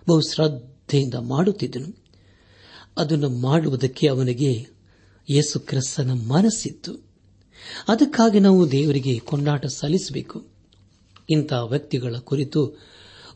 ಬಹು 0.08 0.20
ಶ್ರದ್ಧೆಯಿಂದ 0.20 1.14
ಮಾಡುತ್ತಿದ್ದನು. 1.14 2.04
ಅದನ್ನು 2.98 3.28
ಮಾಡುವುದಕ್ಕೆ 3.28 4.08
ಅವನಿಗೆ 4.08 4.66
ಯೇಸು 5.30 5.60
ಕ್ರಿಸ್ತನ 5.60 6.10
ಮನಸ್ಸಿತ್ತು. 6.12 7.13
ಅದಕ್ಕಾಗಿ 7.88 8.40
ನಾವು 8.40 8.72
ದೇವರಿಗೆ 8.72 9.18
ಕೊಂಡಾಟ 9.18 9.66
ಸಲ್ಲಿಸಬೇಕು. 9.66 10.46
ಇಂಥ 11.30 11.52
ವ್ಯಕ್ತಿಗಳ 11.52 12.16
ಕುರಿತು 12.16 12.78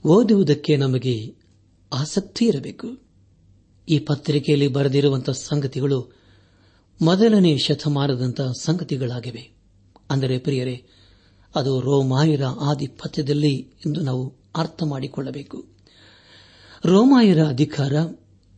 ಓದುವುದಕ್ಕೆ 0.05 0.77
ನಮಗೆ 0.77 1.35
ಆಸಕ್ತಿ 1.93 2.45
ಇರಬೇಕು. 2.45 2.87
ಈ 3.89 3.99
ಪತ್ರಿಕೆಯಲ್ಲಿ 3.99 4.69
ಬರೆದಿರುವಂತಹ 4.69 5.33
ಸಂಗತಿಗಳು 5.33 6.13
ಮೊದಲನೇ 7.03 7.59
ಶತಮಾನದಂತಹ 7.59 8.53
ಸಂಗತಿಗಳಾಗಿವೆ. 8.61 9.51
ಅಂದರೆ 10.11 10.39
ಪ್ರಿಯರೇ, 10.39 10.85
ಅದು 11.55 11.81
ರೋಮಾಯರ 11.81 12.45
ಆಧಿಪತ್ಯದಲ್ಲಿ 12.45 13.55
ಎಂದು 13.87 14.01
ನಾವು 14.01 14.35
ಅರ್ಥ 14.57 14.83
ಮಾಡಿಕೊಳ್ಳಬೇಕು. 14.83 15.67
ರೋಮಾಯರ 16.85 17.45
ಅಧಿಕಾರ 17.45 17.93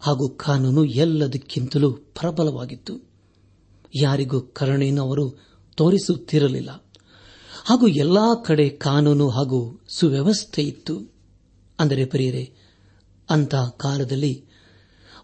ಹಾಗೂ 0.00 0.28
ಕಾನೂನು 0.28 0.84
ಎಲ್ಲದಕ್ಕಿಂತಲೂ 0.84 1.92
ಪ್ರಬಲವಾಗಿತ್ತು. 1.92 3.10
ಯಾರಿಗೂ 4.02 4.40
ಕರುಣೆಯನ್ನು 4.40 5.02
ಅವರು 5.02 5.50
ತೋರಿಸುತ್ತಿರಲಿಲ್ಲ. 5.80 6.84
ಹಾಗೂ 7.64 7.87
ಎಲ್ಲಾ 7.87 8.34
ಕಡೆ 8.34 8.68
ಕಾನೂನು 8.68 9.28
ಹಾಗೂ 9.28 9.80
ಸುವ್ಯವಸ್ಥೆ 9.88 10.62
ಇತ್ತು. 10.62 11.14
ಅಂದರೆ 11.80 12.04
ಪ್ರಿಯರೇ 12.04 12.54
ಅಂತಹ 13.30 13.68
ಕಾಲದಲ್ಲಿ 13.68 14.44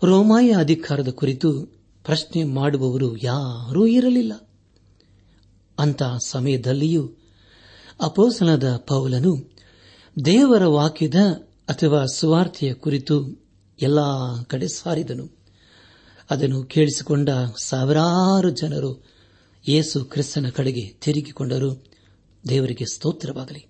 ರೋಮಾಯ 0.05 0.53
ಅಧಿಕಾರದ 0.53 1.09
ಕುರಿತು 1.09 1.63
ಪ್ರಶ್ನೆ 2.05 2.45
ಮಾಡುವವರು 2.45 3.17
ಯಾರೂ 3.17 3.87
ಇರಲಿಲ್ಲ. 3.87 4.51
ಅಂತಹ 5.79 6.19
ಸಮಯದಲ್ಲಿಯೂ 6.27 7.13
ಅಪೋಸನದ 8.03 8.77
ಪೌಲನು 8.77 9.53
ದೇವರ 10.25 10.67
ವಾಕ್ಯದ 10.67 11.15
ಅಥವಾ 11.69 12.05
ಸುವಾರ್ತೆಯ 12.15 12.75
ಕುರಿತು 12.75 13.47
ಎಲ್ಲ 13.83 13.99
ಕಡೆ 14.43 14.69
ಸಾರಿದನು. 14.69 15.39
ಅದನ್ನು 16.31 16.63
ಕೇಳಿಸಿಕೊಂಡ 16.63 17.29
ಸಾವಿರಾರು 17.65 18.51
ಜನರು 18.51 19.16
ಯೇಸು 19.69 20.05
ಕ್ರಿಸ್ತನ 20.05 20.49
ಕಡೆಗೆ 20.49 20.89
ತಿರುಗಿಕೊಂಡರು 20.89 21.85
ದೇವರಿಗೆ 22.49 22.85
ಸ್ತೋತ್ರವಾಗಲಿ. 22.95 23.67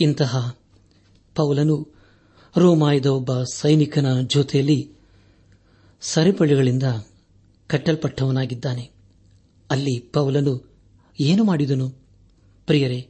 ಇಂತಹ 0.00 0.58
ಪೌಲನು 1.34 1.94
ರೋಮಾಯದ 2.56 3.06
ಒಬ್ಬ 3.06 3.42
ಸೈನಿಕನ 3.42 4.20
ಜೊತೆಯಲ್ಲಿ 4.20 4.92
ಸರಿಪಳಿಗಳಿಂದ 6.00 6.82
ಕಟ್ಟಲ್ಪಟ್ಟವನಾಗಿದ್ದಾನೆ. 7.66 8.90
ಅಲ್ಲಿ 9.70 9.98
ಪೌಲನು 9.98 10.70
ಏನು 11.20 11.44
ಮಾಡಿದನು? 11.44 11.90
ಪ್ರಿಯರೇ, 12.66 13.08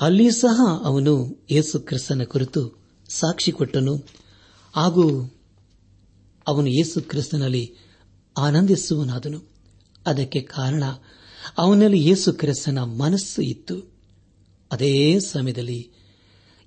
ಅಲ್ಲಿ 0.00 0.30
ಸಹ 0.30 0.80
ಅವನು 0.84 1.44
ಯೇಸು 1.50 1.80
ಕ್ರಿಸ್ತನ 1.80 2.22
ಕುರಿತು 2.24 2.82
ಸಾಕ್ಷಿ 3.08 3.52
ಕೊಟ್ಟನು. 3.52 3.96
ಹಾಗೂ 4.74 5.34
ಅವನು 6.46 6.66
ಯೇಸು 6.66 7.00
ಕ್ರಿಸ್ತನಲ್ಲಿ 7.00 7.74
ಆನಂದಿಸುವನಾದನು 8.38 9.49
ಅದಕ್ಕೆ 10.06 10.40
ಕಾರಣ 10.40 10.84
ಅವನಲ್ಲಿ 11.58 12.08
ಯೇಸು 12.08 12.32
ಕ್ರಿಸ್ತನ 12.32 12.78
ಮನಸ್ಸು 12.78 13.42
ಇತ್ತು. 13.42 13.92
ಅದೇ 14.72 15.20
ಸಮಯದಲ್ಲಿ 15.20 15.90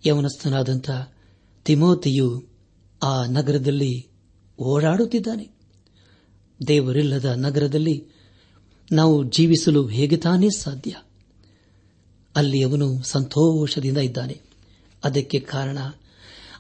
ಯವನಸ್ಥನಾದಂಥ 0.08 0.90
ತಿಮೋತಿಯು 1.66 2.44
ಆ 3.04 3.26
ನಗರದಲ್ಲಿ 3.26 4.08
ಓಡಾಡುತ್ತಿದ್ದಾನೆ. 4.60 5.50
ದೇವರಿಲ್ಲದ 6.68 7.26
ನಗರದಲ್ಲಿ 7.26 8.08
ನಾವು 8.92 9.24
ಜೀವಿಸಲು 9.24 9.88
ಹೇಗೆ 9.88 10.18
ತಾನೇ 10.18 10.50
ಸಾಧ್ಯ? 10.58 10.96
ಅಲ್ಲಿ 12.36 12.64
ಅವನು 12.64 13.04
ಸಂತೋಷದಿಂದ 13.04 13.98
ಇದ್ದಾನೆ. 13.98 14.42
ಅದಕ್ಕೆ 15.04 15.40
ಕಾರಣ 15.40 15.78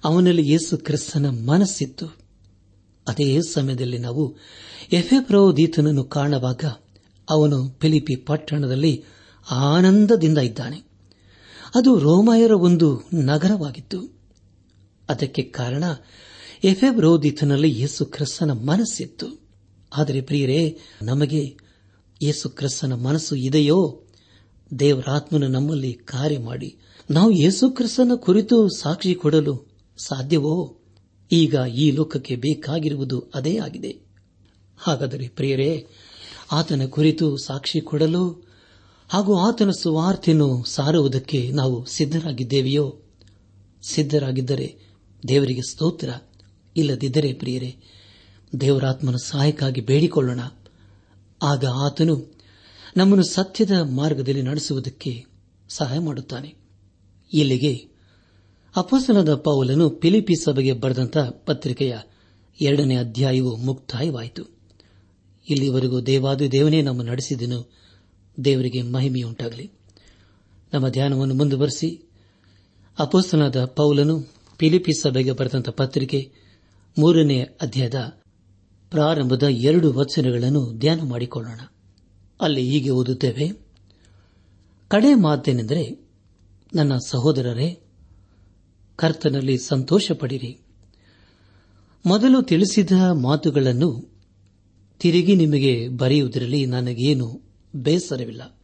ಅವನಲ್ಲಿ 0.03 0.49
ಯೇಸು 0.49 0.77
ಕ್ರಿಸ್ತನ 0.77 1.29
ಮನಸ್ಸಿತ್ತು. 1.29 2.22
ಅದೇ 3.07 3.39
ಸಮಯದಲ್ಲಿ 3.41 3.97
ನಾವು 3.97 4.35
ಎಫೆಪ್ರೋದೀತನನ್ನು 4.91 6.03
ಕಾಣುವಾಗ 6.03 6.65
ಅವನು 7.29 7.77
ಫಿಲಿಪಿ 7.81 8.15
ಪಟ್ಟಣದಲ್ಲಿ 8.15 9.03
ಆನಂದದಿಂದ 9.51 10.37
ಇದ್ದಾನೆ. 10.37 10.77
ಅದು 11.75 11.99
ರೋಮಾಯರ 11.99 12.51
ಒಂದು 12.51 13.01
ನಗರವಾಗಿತ್ತು. 13.13 14.17
ಅದಕ್ಕೆ 15.09 15.41
ಕಾರಣ 15.41 15.83
ಎಫೆಬ್ರೋದಿತನಲ್ಲಿ 16.63 17.79
ಯೇಸು 17.79 18.05
ಕ್ರಿಸ್ತನ 18.05 18.51
ಮನಸ್ಸಿತ್ತು. 18.51 19.41
ಆದರೆ 19.95 20.21
ಪ್ರಿಯರೇ, 20.21 20.79
ನಮಗೆ 21.01 21.57
ಯೇಸು 22.23 22.49
ಕ್ರಿಸ್ತನ 22.49 22.93
ಮನಸ್ಸು 22.93 23.35
ಇದೆಯೋ? 23.35 24.01
ದೇವರಾತ್ಮನು 24.79 25.47
ನಮ್ಮಲ್ಲಿ 25.47 25.93
ಕಾರ್ಯ 25.93 26.39
ಮಾಡಿ 26.39 26.77
ನಾವು 27.11 27.31
ಯೇಸು 27.31 27.69
ಕ್ರಿಸ್ತನ 27.69 28.11
ಕುರಿತು 28.15 28.69
ಸಾಕ್ಷಿ 28.69 29.15
ಕೊಡಲು 29.15 29.67
ಸಾಧ್ಯವೋ? 29.97 30.77
ಈಗ 31.33 31.55
ಈ 31.75 31.91
ಲೋಕಕ್ಕೆ 31.91 32.35
ಬೇಕಾಗಿರುವುದು 32.35 33.31
ಅದೇ 33.35 33.57
ಆಗಿದೆ. 33.57 33.97
ಹಾಗಾದರೆ 34.77 35.27
ಪ್ರಿಯರೇ, 35.27 35.87
ಆತನ 36.51 36.85
ಕುರಿತು 36.85 37.37
ಸಾಕ್ಷಿ 37.37 37.81
ಕೊಡಲು 37.81 38.47
ಹಾಗೂ 39.09 39.39
ಆತನ 39.39 39.69
ಸುವಾರ್ತೆಯನ್ನು 39.69 40.63
ಸಾರುವುದಕ್ಕೆ 40.63 41.51
ನಾವು 41.51 41.85
ಸಿದ್ದರಾಗಿದ್ದೇವೆಯೋ 41.85 43.01
ಸಿದ್ದರಾಗಿದ್ದರೆ 43.83 44.75
ದೇವರಿಗೆ 45.27 45.61
ಸ್ತೋತ್ರ 45.61 46.09
ಇಲ್ಲದಿದ್ದರೆ 46.77 47.33
ಪ್ರಿಯರೇ, 47.33 47.75
ದೇವರಾತ್ಮನ 48.61 49.15
ಸಹಾಯಕ್ಕಾಗಿ 49.15 49.81
ಬೇಡಿಕೊಳ್ಳೋಣ. 49.81 50.39
ಆಗ 51.41 51.65
ಆತನು 51.65 52.33
ನಮ್ಮನ್ನು 52.97 53.23
ಸತ್ಯದ 53.23 53.71
ಮಾರ್ಗದಲ್ಲಿ 53.71 54.41
ನಡೆಸುವುದಕ್ಕೆ 54.41 55.25
ಸಹಾಯ 55.69 55.99
ಮಾಡುತ್ತಾನೆ. 55.99 56.55
ಇಲ್ಲಿಗೆ 57.33 57.92
ಅಪಸನದ 58.75 59.35
ಪೌಲನು 59.35 59.89
ಫಿಲಿಪಿ 59.89 60.43
ಸಭೆಗೆ 60.43 60.73
ಬರೆದಂತ 60.73 61.17
ಪತ್ರಿಕೆಯ 61.17 61.97
ಎರಡನೇ 62.61 62.95
ಅಧ್ಯಾಯವು 62.95 63.55
ಮುಕ್ತಾಯವಾಯಿತು. 63.55 64.43
ಇಲ್ಲಿವರೆಗೂ 65.49 66.01
ದೇವಾದಿ 66.01 66.51
ದೇವನೇ 66.51 66.81
ನಮ್ಮ 66.81 67.01
ನಡೆಸಿದನು. 67.01 67.71
ದೇವರಿಗೆ 68.45 68.81
ಮಹಿಮೆಯುಂಟಾಗಲಿ. 68.81 69.71
ನಮ್ಮ 70.73 70.89
ಧ್ಯಾನವನ್ನು 70.89 71.35
ಮುಂದುವರೆಸಿ. 71.35 72.09
ಅಪೋಸ್ತನಾದ 72.99 73.65
ಪೌಲನು 73.65 74.21
ಫಿಲಿಪಿ 74.59 75.01
ಸಭೆಗೆ 75.01 75.31
ಬರೆದಂತ 75.31 75.69
ಪತ್ರಿಕೆ 75.69 76.31
ಮೂರನೇ 76.99 77.41
ಅಧ್ಯಾಯದ 77.41 78.13
ಪ್ರಾರಂಭದ 78.89 79.43
ಎರಡು 79.43 79.93
ವಚನಗಳನ್ನು 79.93 80.73
ಧ್ಯಾನ 80.77 81.01
ಮಾಡಿಕೊಳ್ಳೋಣ. 81.01 81.59
ಅಲ್ಲಿ 82.41 82.69
ಹೀಗೆ 82.69 82.89
ಓದುತ್ತೇವೆ. 82.89 83.47
ಕಡೆ 84.87 85.13
ಮಾತೇನೆಂದರೆ 85.13 86.09
ನನ್ನ 86.75 86.97
ಸಹೋದರರೇ 87.05 87.79
ಕರ್ತನಲ್ಲಿ 88.95 89.57
ಸಂತೋಷ 89.57 90.11
ಪಡಿರಿ 90.11 90.59
ಮೊದಲು 92.05 92.41
ತಿಳಿಸಿದ 92.41 92.91
ಮಾತುಗಳನ್ನು 93.13 94.13
ತಿರುಗಿ 94.99 95.35
ನಿಮಗೆ 95.35 95.87
ಬರೆಯುವುದರಲ್ಲಿ 95.87 96.65
ನನಗೇನು 96.65 97.41
ಬೇಸರವಿಲ್ಲ. 97.75 98.57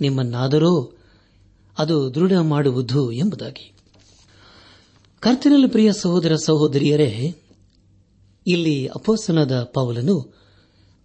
ನಿಮ್ಮನ್ನಾದರೂ 0.00 0.98
ಅದು 1.78 2.14
ದೃಢ 2.14 2.32
ಮಾಡುವುದು 2.32 3.12
ಎಂಬುದಾಗಿ. 3.12 3.72
ಕರ್ತನಲ್ಲಿ 5.20 5.68
ಪ್ರಿಯ 5.68 5.92
ಸಹೋದರ 5.92 6.34
ಸಹೋದರಿಯರೇ, 6.34 7.34
ಇಲ್ಲಿ 8.46 8.86
ಅಪೋಸನದ 8.86 9.62
ಪೌಲನು 9.62 10.34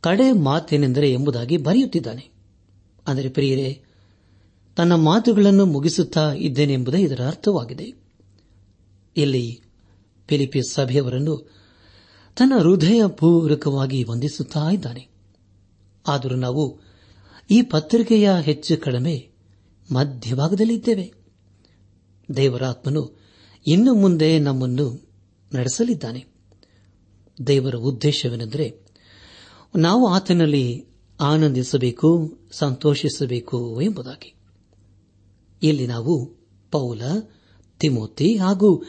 ಕಡೆ 0.02 0.32
ಮಾತೇನೆಂದರೆ 0.32 1.14
ಎಂಬುದಾಗಿ 1.14 1.58
ಬರೆಯುತ್ತಿದ್ದಾನೆ. 1.58 2.32
ಅಂದರೆ 3.08 3.30
ಪ್ರಿಯರೇ, 3.30 3.82
ತನ್ನ 4.76 4.96
ಮಾತುಗಳನ್ನು 4.96 5.66
ಮುಗಿಸುತ್ತಾ 5.66 6.34
ಇದ್ದೇನೆಂಬುದೇ 6.34 7.02
ಇದರ 7.02 7.22
ಅರ್ಥವಾಗಿದೆ. 7.28 8.09
ಇಲ್ಲಿ 9.18 9.62
ಫಿಲಿಪಿ 10.28 10.62
ಸಭೆಯವರನ್ನು 10.72 11.52
ತನ್ನ 12.38 12.54
ಹೃದಯಪೂರ್ವಕವಾಗಿ 12.60 14.04
ವಂದಿಸುತ್ತಾ 14.04 14.70
ಇದ್ದಾನೆ. 14.70 15.08
ಆದರೂ 16.08 16.36
ನಾವು 16.36 16.80
ಈ 17.52 17.62
ಪತ್ರಿಕೆಯ 17.62 18.30
ಹೆಚ್ಚು 18.42 18.82
ಕಡಿಮೆ 18.82 19.30
ಮಧ್ಯಭಾಗದಲ್ಲಿದ್ದೇವೆ. 19.92 21.14
ದೇವರಾತ್ಮನು 22.36 23.20
ಇನ್ನು 23.68 23.94
ಮುಂದೆ 23.94 24.40
ನಮ್ಮನ್ನು 24.40 25.10
ನಡೆಸಲಿದ್ದಾನೆ. 25.54 26.26
ದೇವರ 27.48 27.76
ಉದ್ದೇಶವೇನೆಂದರೆ 27.76 28.80
ನಾವು 29.76 30.08
ಆತನಲ್ಲಿ 30.08 30.86
ಆನಂದಿಸಬೇಕು, 31.20 32.38
ಸಂತೋಷಿಸಬೇಕು 32.52 33.82
ಎಂಬುದಾಗಿ. 33.82 34.36
ಇಲ್ಲಿ 35.64 35.88
ನಾವು 35.88 36.32
ಪೌಲ 36.72 37.02
ತಿಮೋತಿ 37.80 38.36
ಹಾಗೂ 38.36 38.84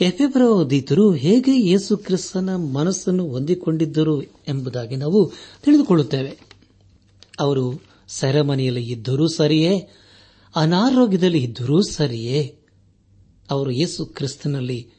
ಎಫೆಬ್ರದೀತರು 0.00 1.12
ಹೇಗೆ 1.12 1.68
ಯೇಸು 1.68 1.96
ಕ್ರಿಸ್ತನ 1.96 2.56
ಮನಸ್ಸನ್ನು 2.56 3.26
ಹೊಂದಿಕೊಂಡಿದ್ದರು 3.26 4.22
ಎಂಬುದಾಗಿ 4.22 4.96
ನಾವು 4.96 5.32
ತಿಳಿದುಕೊಳ್ಳುತ್ತೇವೆ. 5.64 6.38
ಅವರು 7.40 7.82
ಸೆರೆಮನೆಯಲ್ಲಿ 8.08 8.84
ಇದ್ದರೂ 8.84 9.28
ಸರಿಯೇ, 9.28 9.88
ಅನಾರೋಗ್ಯದಲ್ಲಿ 10.56 11.38
ಇದ್ದರೂ 11.38 11.82
ಸರಿಯೇ, 11.82 12.58
ಅವರು 13.50 13.70
ಯೇಸು 13.70 14.06
ಕ್ರಿಸ್ತನಲ್ಲಿ 14.06 14.90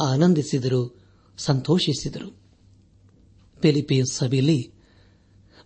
ಆನಂದಿಸಿದರು, 0.00 0.96
ಸಂತೋಷಿಸಿದರು. 1.38 2.36
ಫಿಲಿಪಿಯ 3.62 4.02
ಸಭೆಯಲ್ಲಿ 4.12 4.72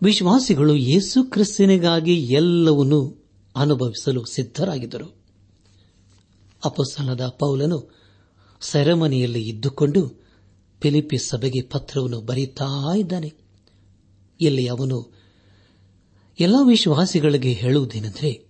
ವಿಶ್ವಾಸಿಗಳು 0.03 0.77
ಯೇಸು 0.77 1.31
ಕ್ರಿಸ್ತನಿಗಾಗಿ 1.31 2.15
ಎಲ್ಲವನ್ನೂ 2.15 3.29
ಅನುಭವಿಸಲು 3.57 4.25
ಸಿದ್ದರಾಗಿದ್ದರು 4.25 5.20
ಅಪಸ್ತನದ 6.65 7.29
ಪೌಲನು 7.29 7.91
ಸೆರೆಮನೆಯಲ್ಲಿ 8.61 9.49
ಇದ್ದುಕೊಂಡು 9.49 10.21
ಫಿಲಿಪಿ 10.81 11.19
ಸಭೆಗೆ 11.19 11.63
ಪತ್ರವನ್ನು 11.63 12.21
ಬರೀತಾ 12.21 12.97
ಇದ್ದಾನೆ. 12.97 13.35
ಇಲ್ಲಿ 14.41 14.67
ಅವನು 14.67 15.15
ಎಲ್ಲ 16.41 16.55
ವಿಶ್ವಾಸಿಗಳಿಗೆ 16.67 17.53
ಹೇಳುವುದೇನೆಂದರೆ, 17.53 18.47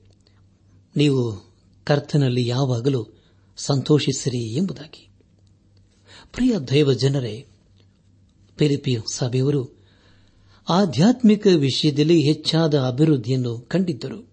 ನೀವು 0.96 1.50
ಕರ್ತನಲ್ಲಿ 1.84 2.48
ಯಾವಾಗಲೂ 2.48 3.06
ಸಂತೋಷಿಸಿರಿ 3.56 4.56
ಎಂಬುದಾಗಿ. 4.56 5.08
ಪ್ರಿಯ 6.32 6.58
ದೈವ 6.58 6.92
ಜನರೇ 6.92 7.46
ಫಿಲಿಪಿ 8.58 8.96
ಸಭೆಯವರು 9.14 9.80
ಆಧ್ಯಾತ್ಮಿಕ 10.68 11.46
ವಿಷಯದಲ್ಲಿ 11.56 12.22
ಹೆಚ್ಚಾದ 12.22 12.78
ಅಭಿವೃದ್ಧಿಯನ್ನು 12.78 13.58
ಕಂಡಿದ್ದರು. 13.58 14.30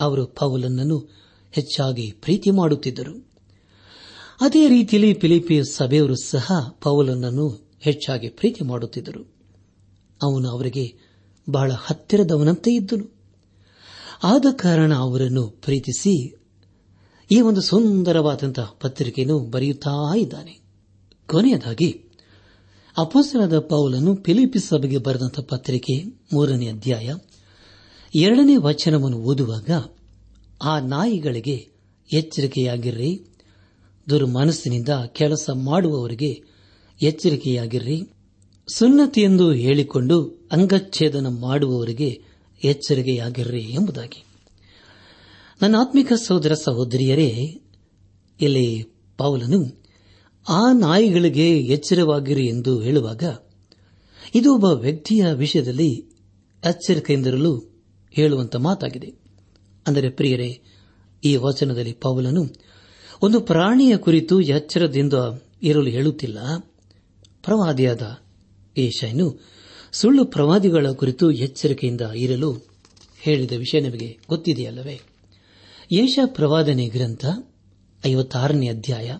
ಅವರು 0.00 0.26
ಪೌಲನನ್ನು 0.26 1.20
ಹೆಚ್ಚಾಗಿ 1.52 2.10
ಪ್ರೀತಿ 2.10 2.50
ಮಾಡುತ್ತಿದ್ದರು. 2.50 3.30
ಅದೇ 4.40 4.68
ರೀತಿಯಲ್ಲಿ 4.68 5.14
ಫಿಲಿಪಿಯ 5.14 5.64
ಸಭೆಯವರು 5.64 6.16
ಸಹ 6.16 6.76
ಪೌಲನನ್ನು 6.80 7.70
ಹೆಚ್ಚಾಗಿ 7.80 8.28
ಪ್ರೀತಿ 8.28 8.64
ಮಾಡುತ್ತಿದ್ದರು. 8.64 9.34
ಅವನು 10.22 10.48
ಅವರಿಗೆ 10.48 10.94
ಬಹಳ 11.50 11.72
ಹತ್ತಿರದವನಂತೆ 11.76 12.74
ಇದ್ದನು. 12.74 13.14
ಆದ 14.24 14.46
ಕಾರಣ 14.52 14.94
ಅವರನ್ನು 14.94 15.48
ಪ್ರೀತಿಸಿ 15.48 16.36
ಈ 17.32 17.40
ಒಂದು 17.40 17.60
ಸುಂದರವಾದಂತಹ 17.60 18.74
ಪತ್ರಿಕೆಯನ್ನು 18.80 19.38
ಬರೆಯುತ್ತಾ 19.38 20.16
ಇದ್ದಾನೆ. 20.16 20.60
ಕೊನೆಯದಾಗಿ 21.26 22.04
ಅಪಸರಾದ 22.98 23.58
ಪೌಲನ್ನು 23.58 24.16
ಫಿಲಿಪಿ 24.16 24.58
ಸಭೆಗೆ 24.58 24.98
ಬರೆದಂತಹ 24.98 25.42
ಪತ್ರಿಕೆ 25.42 26.04
ಮೂರನೇ 26.32 26.68
ಅಧ್ಯಾಯ 26.68 27.14
ಎರಡನೇ 28.14 28.56
ವಚನವನ್ನು 28.56 29.16
ಓದುವಾಗ 29.16 29.70
ಆ 30.62 30.78
ನಾಯಿಗಳಿಗೆ 30.78 31.68
ಎಚ್ಚರಿಕೆಯಾಗಿರ್ರಿ. 32.12 33.24
ದುರ್ಮನಸ್ಸಿನಿಂದ 34.08 34.88
ಕೆಲಸ 35.06 35.50
ಮಾಡುವವರಿಗೆ 35.54 36.42
ಎಚ್ಚರಿಕೆಯಾಗಿರ್ರಿ. 37.02 38.02
ಸುನ್ನತಿ 38.74 39.20
ಎಂದು 39.20 39.52
ಹೇಳಿಕೊಂಡು 39.52 40.48
ಅಂಗಚ್ಛೇದನ 40.52 41.26
ಮಾಡುವವರಿಗೆ 41.26 42.22
ಎಚ್ಚರಿಕೆಯಾಗಿರ್ರಿ 42.64 43.62
ಎಂಬುದಾಗಿ. 43.62 44.24
ನನ್ನ 45.62 45.76
ಆತ್ಮಿಕ 45.80 46.12
ಸಹೋದರ 46.12 46.54
ಸಹೋದರಿಯರೇ, 46.54 47.60
ಇಲ್ಲಿ 48.40 48.84
ಪೌಲನು 49.16 49.82
ಆ 50.48 50.72
ನಾಯಿಗಳಿಗೆ 50.72 51.58
ಎಚ್ಚರವಾಗಿರಿ 51.58 52.46
ಎಂದು 52.46 52.80
ಹೇಳುವಾಗ 52.80 53.22
ಇದು 54.34 54.54
ಒಬ್ಬ 54.54 54.64
ವ್ಯಕ್ತಿಯ 54.64 55.24
ವಿಷಯದಲ್ಲಿ 55.32 56.06
ಎಚ್ಚರಿಕೆಯಿಂದಿರಲು 56.64 57.82
ಹೇಳುವಂತ 58.10 58.56
ಮಾತಾಗಿದೆ. 58.56 59.19
ಅಂದರೆ 59.86 60.10
ಪ್ರಿಯರೇ, 60.10 60.60
ಈ 61.24 61.36
ವಚನದಲ್ಲಿ 61.36 61.92
ಪೌಲನು 61.92 62.42
ಒಂದು 63.22 63.40
ಪ್ರಾಣಿಯ 63.40 63.96
ಕುರಿತು 63.96 64.40
ಎಚ್ಚರದಿಂದ 64.40 65.14
ಇರಲು 65.62 65.90
ಹೇಳುತ್ತಿಲ್ಲ. 65.90 66.38
ಪ್ರವಾದಿಯಾದ 67.42 68.02
ಏಷನು 68.78 69.40
ಸುಳ್ಳು 69.92 70.24
ಪ್ರವಾದಿಗಳ 70.24 70.86
ಕುರಿತು 70.90 71.30
ಎಚ್ಚರಿಕೆಯಿಂದ 71.30 72.00
ಇರಲು 72.00 72.50
ಹೇಳಿದ 73.20 73.52
ವಿಷಯ 73.52 73.80
ನಮಗೆ 73.80 74.18
ಗೊತ್ತಿದೆಯಲ್ಲವೇ? 74.28 75.00
ಏಷ 75.92 76.18
ಪ್ರವಾದನೆ 76.24 76.88
ಗ್ರಂಥ 76.88 77.24
ಐವತ್ತಾರನೇ 78.06 78.68
ಅಧ್ಯಾಯ 78.68 79.16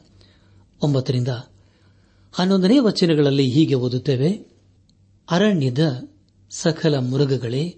ಒಂಬತ್ತರಿಂದ 0.82 1.28
ಹನ್ನೊಂದನೇ 2.32 2.78
ವಚನಗಳಲ್ಲಿ 2.78 3.50
ಹೀಗೆ 3.50 3.74
ಓದುತ್ತೇವೆ, 3.74 4.30
ಅರಣ್ಯದ 5.30 6.08
ಸಕಲ 6.50 6.98
ಮೃಗಗಳೇ, 6.98 7.76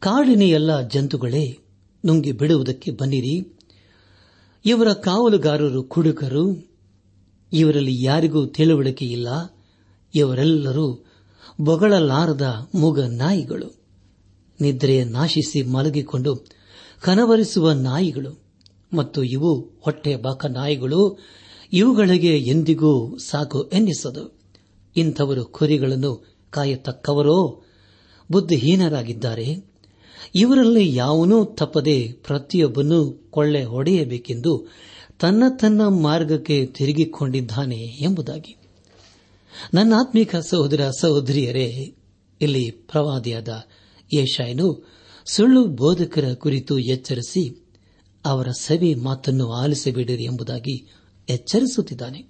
ಕಾಡಿನ 0.00 0.42
ಎಲ್ಲ 0.42 0.88
ಜಂತುಗಳೇ 0.88 1.58
ನುಂಗಿ 2.06 2.32
ಬಿಡುವುದಕ್ಕೆ 2.32 2.90
ಬನ್ನಿರಿ. 2.90 3.58
ಇವರ 4.64 4.92
ಕಾವಲುಗಾರರು 4.92 5.82
ಕುಡುಕರು. 5.82 6.70
ಇವರಲ್ಲಿ 7.52 8.04
ಯಾರಿಗೂ 8.04 8.46
ತಿಳುವಳಿಕೆ 8.46 9.04
ಇಲ್ಲ 9.04 9.28
ಇವರೆಲ್ಲರೂ 10.14 11.04
ಬೊಗಳಲಾರದ 11.60 12.70
ಮೂಗ 12.74 13.00
ನಾಯಿಗಳು. 13.00 13.80
ನಿದ್ರೆಯ 14.60 15.04
ನಾಶಿಸಿ 15.04 15.62
ಮಲಗಿಕೊಂಡು 15.62 16.46
ಕನವರಿಸುವ 17.00 17.72
ನಾಯಿಗಳು. 17.72 18.44
ಮತ್ತು 18.96 19.22
ಇವು 19.22 19.60
ಹೊಟ್ಟೆ 19.80 20.16
ಬಾಕ 20.16 20.46
ನಾಯಿಗಳು. 20.46 21.18
ಇವುಗಳಿಗೆ 21.72 22.38
ಎಂದಿಗೂ 22.38 23.18
ಸಾಕು 23.18 23.62
ಎನ್ನಿಸದು. 23.62 24.38
ಇಂಥವರು 24.96 25.44
ಕುರಿಗಳನ್ನು 25.44 26.38
ಕಾಯತಕ್ಕವರೋ. 26.50 27.62
ಬುದ್ಧಿಹೀನರಾಗಿದ್ದಾರೆ. 28.32 29.73
ಇವರಲ್ಲಿ 30.34 30.94
ಯಾವನೂ 30.94 31.44
ತಪ್ಪದೆ 31.44 32.12
ಪ್ರತಿಯೊಬ್ಬನೂ 32.12 33.10
ಕೊಳ್ಳೆ 33.30 33.64
ಹೊಡೆಯಬೇಕೆಂದು 33.64 34.66
ತನ್ನ 35.20 35.42
ತನ್ನ 35.60 35.88
ಮಾರ್ಗಕ್ಕೆ 35.88 36.66
ತಿರುಗಿಕೊಂಡಿದ್ದಾನೆ 36.66 37.76
ಎಂಬುದಾಗಿ. 37.76 38.56
ನನ್ನ 39.74 39.94
ಆತ್ಮಿಕ 39.94 40.36
ಸಹೋದರ 40.36 40.90
ಸಹೋದರಿಯರೇ, 41.00 41.94
ಇಲ್ಲಿ 42.40 42.70
ಪ್ರವಾದಿಯಾದ 42.70 43.48
ಯೇಷಾಯನು 44.14 44.88
ಸುಳ್ಳು 45.26 45.66
ಬೋಧಕರ 45.66 46.34
ಕುರಿತು 46.34 46.78
ಎಚ್ಚರಿಸಿ 46.78 47.66
ಅವರ 48.24 48.48
ಸವಿ 48.48 48.94
ಮಾತನ್ನು 48.94 49.52
ಆಲಿಸಬೇಡಿರಿ 49.52 50.24
ಎಂಬುದಾಗಿ 50.24 50.92
ಎಚ್ಚರಿಸುತ್ತಿದ್ದಾನೆ. 51.28 52.26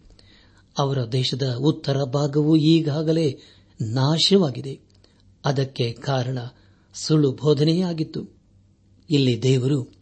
ಅವರ 0.78 0.98
ದೇಶದ 1.12 1.54
ಉತ್ತರ 1.54 1.96
ಭಾಗವು 2.02 2.56
ಈಗಾಗಲೇ 2.56 3.38
ನಾಶವಾಗಿದೆ. 3.80 4.80
ಅದಕ್ಕೆ 5.44 5.92
ಕಾರಣ 5.92 6.38
ಸುಳ್ಳು 6.94 7.32
ಬೋಧನೆಯಾಗಿತ್ತು. 7.32 8.28
ಇಲ್ಲಿ 9.10 9.42
ದೇವರು 9.42 9.92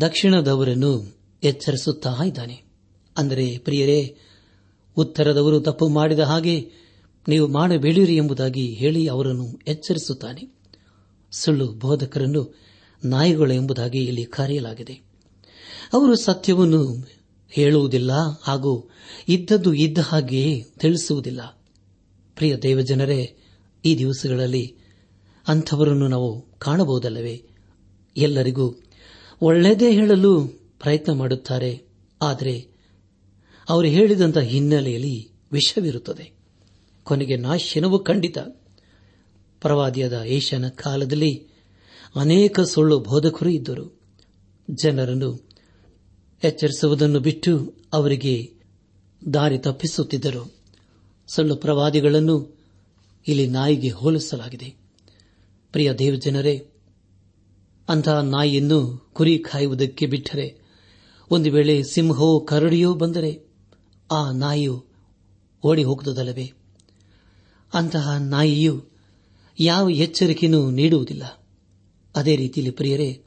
ದಕ್ಷಿಣದವರನ್ನು 0.00 1.16
ಎಚ್ಚರಿಸುತ್ತಾ 1.42 2.16
ಇದ್ದಾನೆ. 2.26 2.62
ಅಂದರೆ 3.16 3.58
ಪ್ರಿಯರೇ, 3.58 4.16
ಉತ್ತರದವರು 4.96 5.60
ತಪ್ಪು 5.60 5.88
ಮಾಡಿದ 5.88 6.18
ಹಾಗೆ 6.18 6.70
ನೀವು 7.28 7.48
ಮಾಡಬೇಡಿರಿ 7.48 8.16
ಎಂಬುದಾಗಿ 8.16 8.74
ಹೇಳಿ 8.74 9.06
ಅವರನ್ನು 9.06 9.60
ಎಚ್ಚರಿಸುತ್ತಾನೆ. 9.66 10.54
ಸುಳ್ಳು 11.32 11.72
ಬೋಧಕರನ್ನು 11.72 12.54
ನಾಯಿಗಳು 13.04 13.52
ಎಂಬುದಾಗಿ 13.52 14.04
ಇಲ್ಲಿ 14.04 14.24
ಕರೆಯಲಾಗಿದೆ. 14.24 14.92
ಅವರು 15.92 16.16
ಸತ್ಯವನ್ನು 16.16 17.08
ಹೇಳುವುದಿಲ್ಲ 17.50 18.12
ಹಾಗೂ 18.42 18.90
ಇದ್ದದ್ದು 19.28 19.74
ಇದ್ದ 19.74 19.98
ಹಾಗೆಯೇ 19.98 20.66
ತಿಳಿಸುವುದಿಲ್ಲ. 20.78 21.64
ಪ್ರಿಯ 22.36 22.56
ದೇವಜನರೇ, 22.56 23.36
ಈ 23.84 23.98
ದಿವಸಗಳಲ್ಲಿ 23.98 24.83
ಅಂಥವರನ್ನು 25.48 26.08
ನಾವು 26.08 26.58
ಕಾಣಬಹುದಲ್ಲವೇ? 26.58 27.44
ಎಲ್ಲರಿಗೂ 28.16 28.74
ಒಳ್ಳೆಯದೇ 29.42 29.92
ಹೇಳಲು 29.92 30.46
ಪ್ರಯತ್ನ 30.78 31.12
ಮಾಡುತ್ತಾರೆ. 31.12 31.82
ಆದರೆ 32.22 32.68
ಅವರು 33.68 33.86
ಹೇಳಿದಂಥ 33.86 34.38
ಹಿನ್ನೆಲೆಯಲ್ಲಿ 34.38 35.30
ವಿಷವಿರುತ್ತದೆ. 35.52 36.32
ಕೊನೆಗೆ 37.04 37.36
ನಾಶನವು 37.36 37.98
ಖಂಡಿತ. 37.98 38.38
ಪ್ರವಾದಿಯಾದ 39.60 40.12
ಏಷ್ಯನ 40.12 40.68
ಕಾಲದಲ್ಲಿ 40.68 41.46
ಅನೇಕ 42.16 42.60
ಸುಳ್ಳು 42.60 43.00
ಬೋಧಕರು 43.00 43.48
ಇದ್ದರು. 43.48 44.00
ಜನರನ್ನು 44.70 45.48
ಎಚ್ಚರಿಸುವುದನ್ನು 46.44 47.20
ಬಿಟ್ಟು 47.20 47.74
ಅವರಿಗೆ 47.92 48.54
ದಾರಿ 49.34 49.58
ತಪ್ಪಿಸುತ್ತಿದ್ದರು. 49.58 50.54
ಸುಳ್ಳು 51.26 51.56
ಪ್ರವಾದಿಗಳನ್ನು 51.56 52.58
ಇಲ್ಲಿ 53.28 53.46
ನಾಯಿಗೆ 53.46 53.88
ಹೋಲಿಸಲಾಗಿದೆ. 53.88 54.83
ಪ್ರಿಯ 55.74 55.92
ದೇವಜನರೇ 55.92 56.66
ಅಂತಹ 57.88 58.20
ನಾಯಿಯನ್ನು 58.20 59.10
ಕುರಿ 59.12 59.38
ಕಾಯುವುದಕ್ಕೆ 59.38 60.06
ಬಿಟ್ಟರೆ 60.06 60.60
ಒಂದು 61.30 61.52
ವೇಳೆ 61.52 61.82
ಸಿಂಹೋ 61.82 62.40
ಕರಡಿಯೋ 62.40 62.94
ಬಂದರೆ 62.94 63.40
ಆ 64.10 64.30
ನಾಯಿಯು 64.30 64.84
ಓಡಿ 65.62 65.84
ಹೋಗುತ್ತದಲ್ಲವೇ 65.84 66.52
ಅಂತಹ 67.74 68.16
ನಾಯಿಯು 68.18 68.84
ಯಾವ 69.60 69.90
ಎಚ್ಚರಿಕೆಯೂ 69.90 70.70
ನೀಡುವುದಿಲ್ಲ. 70.70 71.46
ಅದೇ 72.16 72.36
ರೀತಿಯಲ್ಲಿ 72.36 72.70
ಪ್ರಿಯರೇ, 72.70 73.22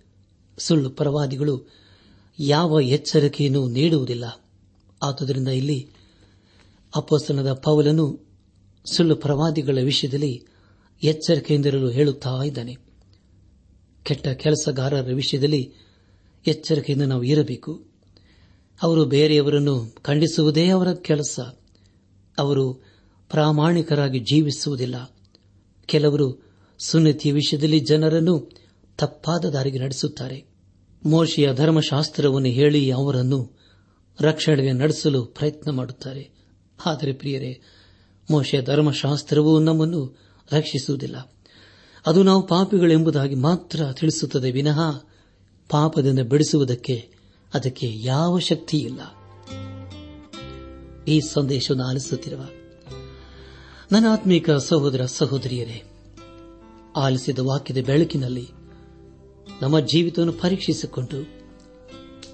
ಸುಳ್ಳು 0.57 0.89
ಪ್ರವಾದಿಗಳು 0.89 1.71
ಯಾವ 2.39 2.81
ಎಚ್ಚರಿಕೆಯನ್ನು 2.81 3.67
ನೀಡುವುದಿಲ್ಲ. 3.67 4.45
ಆದುದರಿಂದ 5.03 5.47
ಇಲ್ಲಿ 5.47 5.89
ಅಪೋಸ್ತನದ 6.95 7.53
ಪೌಲನು 7.53 8.19
ಸುಳ್ಳು 8.85 9.15
ಪ್ರವಾದಿಗಳ 9.15 9.77
ವಿಷಯದಲ್ಲಿ 9.83 10.43
ಎಚ್ಚರಿಕೆಯಿಂದಿರಲು 11.03 11.89
ಹೇಳುತ್ತಾ 11.89 12.43
ಇದ್ದಾನೆ. 12.43 12.77
ಕೆಟ್ಟ 14.03 14.27
ಕೆಲಸಗಾರರ 14.27 15.13
ವಿಷಯದಲ್ಲಿ 15.13 15.73
ಎಚ್ಚರಿಕೆಯಿಂದ 16.47 17.01
ನಾವು 17.01 17.23
ಇರಬೇಕು. 17.23 17.85
ಅವರು 18.81 19.05
ಬೇರೆಯವರನ್ನು 19.05 19.95
ಖಂಡಿಸುವುದೇ 20.01 20.67
ಅವರ 20.67 20.93
ಕೆಲಸ. 20.93 21.39
ಅವರು 22.37 22.73
ಪ್ರಾಮಾಣಿಕರಾಗಿ 23.29 24.19
ಜೀವಿಸುವುದಿಲ್ಲ. 24.19 25.15
ಕೆಲವರು 25.85 26.51
ಸುನ್ನತಿಯ 26.79 27.31
ವಿಷಯದಲ್ಲಿ 27.31 27.79
ಜನರನ್ನು 27.79 28.51
ತಪ್ಪಾದ 28.97 29.45
ದಾರಿಗೆ 29.45 29.79
ನಡೆಸುತ್ತಾರೆ. 29.79 30.45
ಮೋಶಿಯ 31.05 31.53
ಧರ್ಮಶಾಸ್ತ್ರವನ್ನು 31.53 32.47
ಹೇಳಿ 32.47 32.91
ಅವರನ್ನು 32.91 33.57
ರಕ್ಷಣೆಗೆ 34.21 34.71
ನಡೆಸಲು 34.71 35.25
ಪ್ರಯತ್ನ 35.25 35.71
ಮಾಡುತ್ತಾರೆ. 35.71 36.29
ಆದರೆ 36.85 37.13
ಪ್ರಿಯರೇ, 37.13 37.61
ಮೋಶೆಯ 38.31 38.61
ಧರ್ಮಶಾಸ್ತ್ರವು 38.61 39.59
ನಮ್ಮನ್ನು 39.59 40.26
ರಕ್ಷಿಸುವುದಿಲ್ಲ. 40.51 41.33
ಅದು 42.07 42.23
ನಾವು 42.23 42.47
ಪಾಪಿಗಳೆಂಬುದಾಗಿ 42.47 43.35
ಮಾತ್ರ 43.35 43.91
ತಿಳಿಸುತ್ತದೆ. 43.91 44.51
ವಿನಃ 44.51 44.79
ಪಾಪದಿಂದ 45.69 46.19
ಬಿಡಿಸುವುದಕ್ಕೆ 46.19 47.09
ಅದಕ್ಕೆ 47.53 47.87
ಯಾವ 47.93 48.39
ಶಕ್ತಿ 48.39 48.77
ಇಲ್ಲ 48.77 48.99
ಈ 51.07 51.19
ಸಂದೇಶವನ್ನು 51.19 51.85
ಆಲಿಸುತ್ತಿರುವ 51.85 52.41
ನನ್ನ 53.91 54.05
ಆತ್ಮೀಕ 54.11 54.51
ಸಹೋದರ 54.51 55.05
ಸಹೋದರಿಯರೇ, 55.05 55.83
ಆಲಿಸಿದ 56.95 57.39
ವಾಕ್ಯದ 57.39 57.85
ಬೆಳಕಿನಲ್ಲಿ 57.85 58.47
ನಮ್ಮ 59.61 59.79
ಜೀವಿತವನ್ನು 59.79 60.33
ಪರೀಕ್ಷಿಸಿಕೊಂಡು, 60.33 61.39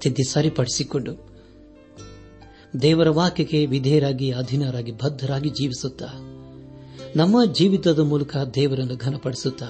ತಿದ್ದಿ 0.00 0.24
ಸರಿಪಡಿಸಿಕೊಂಡು, 0.24 1.40
ದೇವರ 2.82 3.10
ವಾಕ್ಯಕ್ಕೆ 3.10 3.66
ವಿಧೇಯರಾಗಿ, 3.66 4.30
ಅಧೀನರಾಗಿ, 4.30 4.92
ಬದ್ಧರಾಗಿ 4.92 5.48
ಜೀವಿಸುತ್ತಾ 5.50 6.33
ನಮ್ಮ 7.16 7.52
ಜೀವಿತದ 7.52 7.98
ಮೂಲಕ 7.98 8.36
ದೇವರನ್ನು 8.36 8.96
ಘನಪಡಿಸುತ್ತಾ 8.96 9.66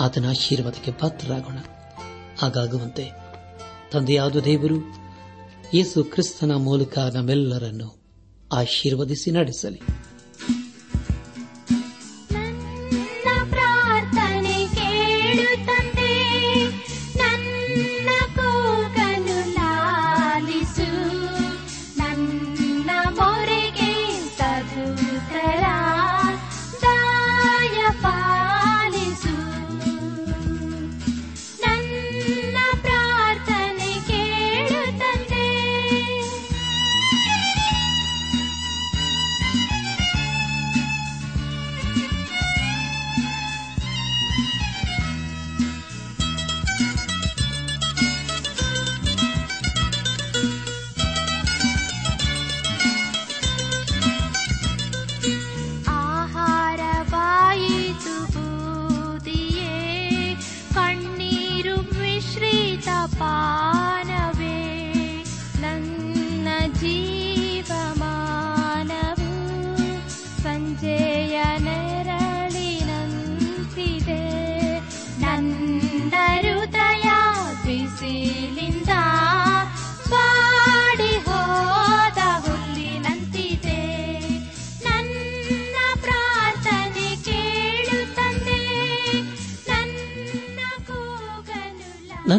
ಆತನ 0.00 0.28
ಆಶೀರ್ವಾದಕ್ಕೆ 0.28 0.92
ಪಾತ್ರರಾಗೋಣ. 0.92 1.56
ಹಾಗಾಗುವಂತೆ 2.38 3.10
ತಂದೆಯಾದ 3.92 4.36
ದೇವರು 4.36 4.74
ಯೇಸು 5.74 6.04
ಕ್ರಿಸ್ತನ 6.04 6.54
ಮೂಲಕ 6.54 6.98
ನಮ್ಮೆಲ್ಲರನ್ನು 6.98 8.02
ಆಶೀರ್ವದಿಸಿ 8.52 9.30
ನಡೆಸಲಿ. 9.30 9.80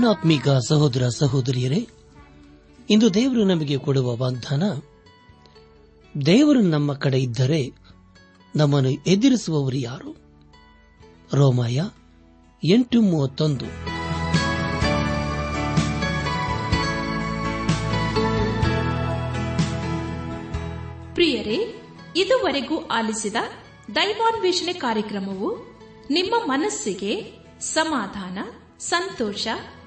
ಆತ್ಮೀಕ 0.05 0.49
ಸಹೋದರ 0.49 1.09
ಸಹೋದರಿಯರೇ, 1.09 1.87
ಇಂದು 2.89 3.13
ದೇವರು 3.13 3.43
ನಮಗೆ 3.43 3.77
ಕೊಡುವ 3.77 4.15
ವಾಗ್ದಾನ, 4.15 4.63
ದೇವರು 6.25 6.61
ನಮ್ಮ 6.61 6.93
ಕಡೆ 6.93 7.19
ಇದ್ದರೆ 7.19 7.71
ನಮ್ಮನ್ನು 8.55 8.89
ಎದುರಿಸುವವರು 8.89 9.77
ಯಾರು? 9.77 10.17
ರೋಮಾಯ 11.33 11.81
ಎಂಟು 12.63 13.01
ಮೂವತ್ತೊಂದು. 13.01 13.65
ಪ್ರಿಯರೇ, 21.15 21.81
ಇದುವರೆಗೂ 22.15 22.85
ಆಲಿಸಿದ 22.85 23.35
ದೈವಾನ್ವೇಷಣೆ 23.95 24.73
ಕಾರ್ಯಕ್ರಮವು 24.73 25.79
ನಿಮ್ಮ 26.09 26.35
ಮನಸ್ಸಿಗೆ 26.45 27.41
ಸಮಾಧಾನ, 27.59 28.37
ಸಂತೋಷ 28.79 29.47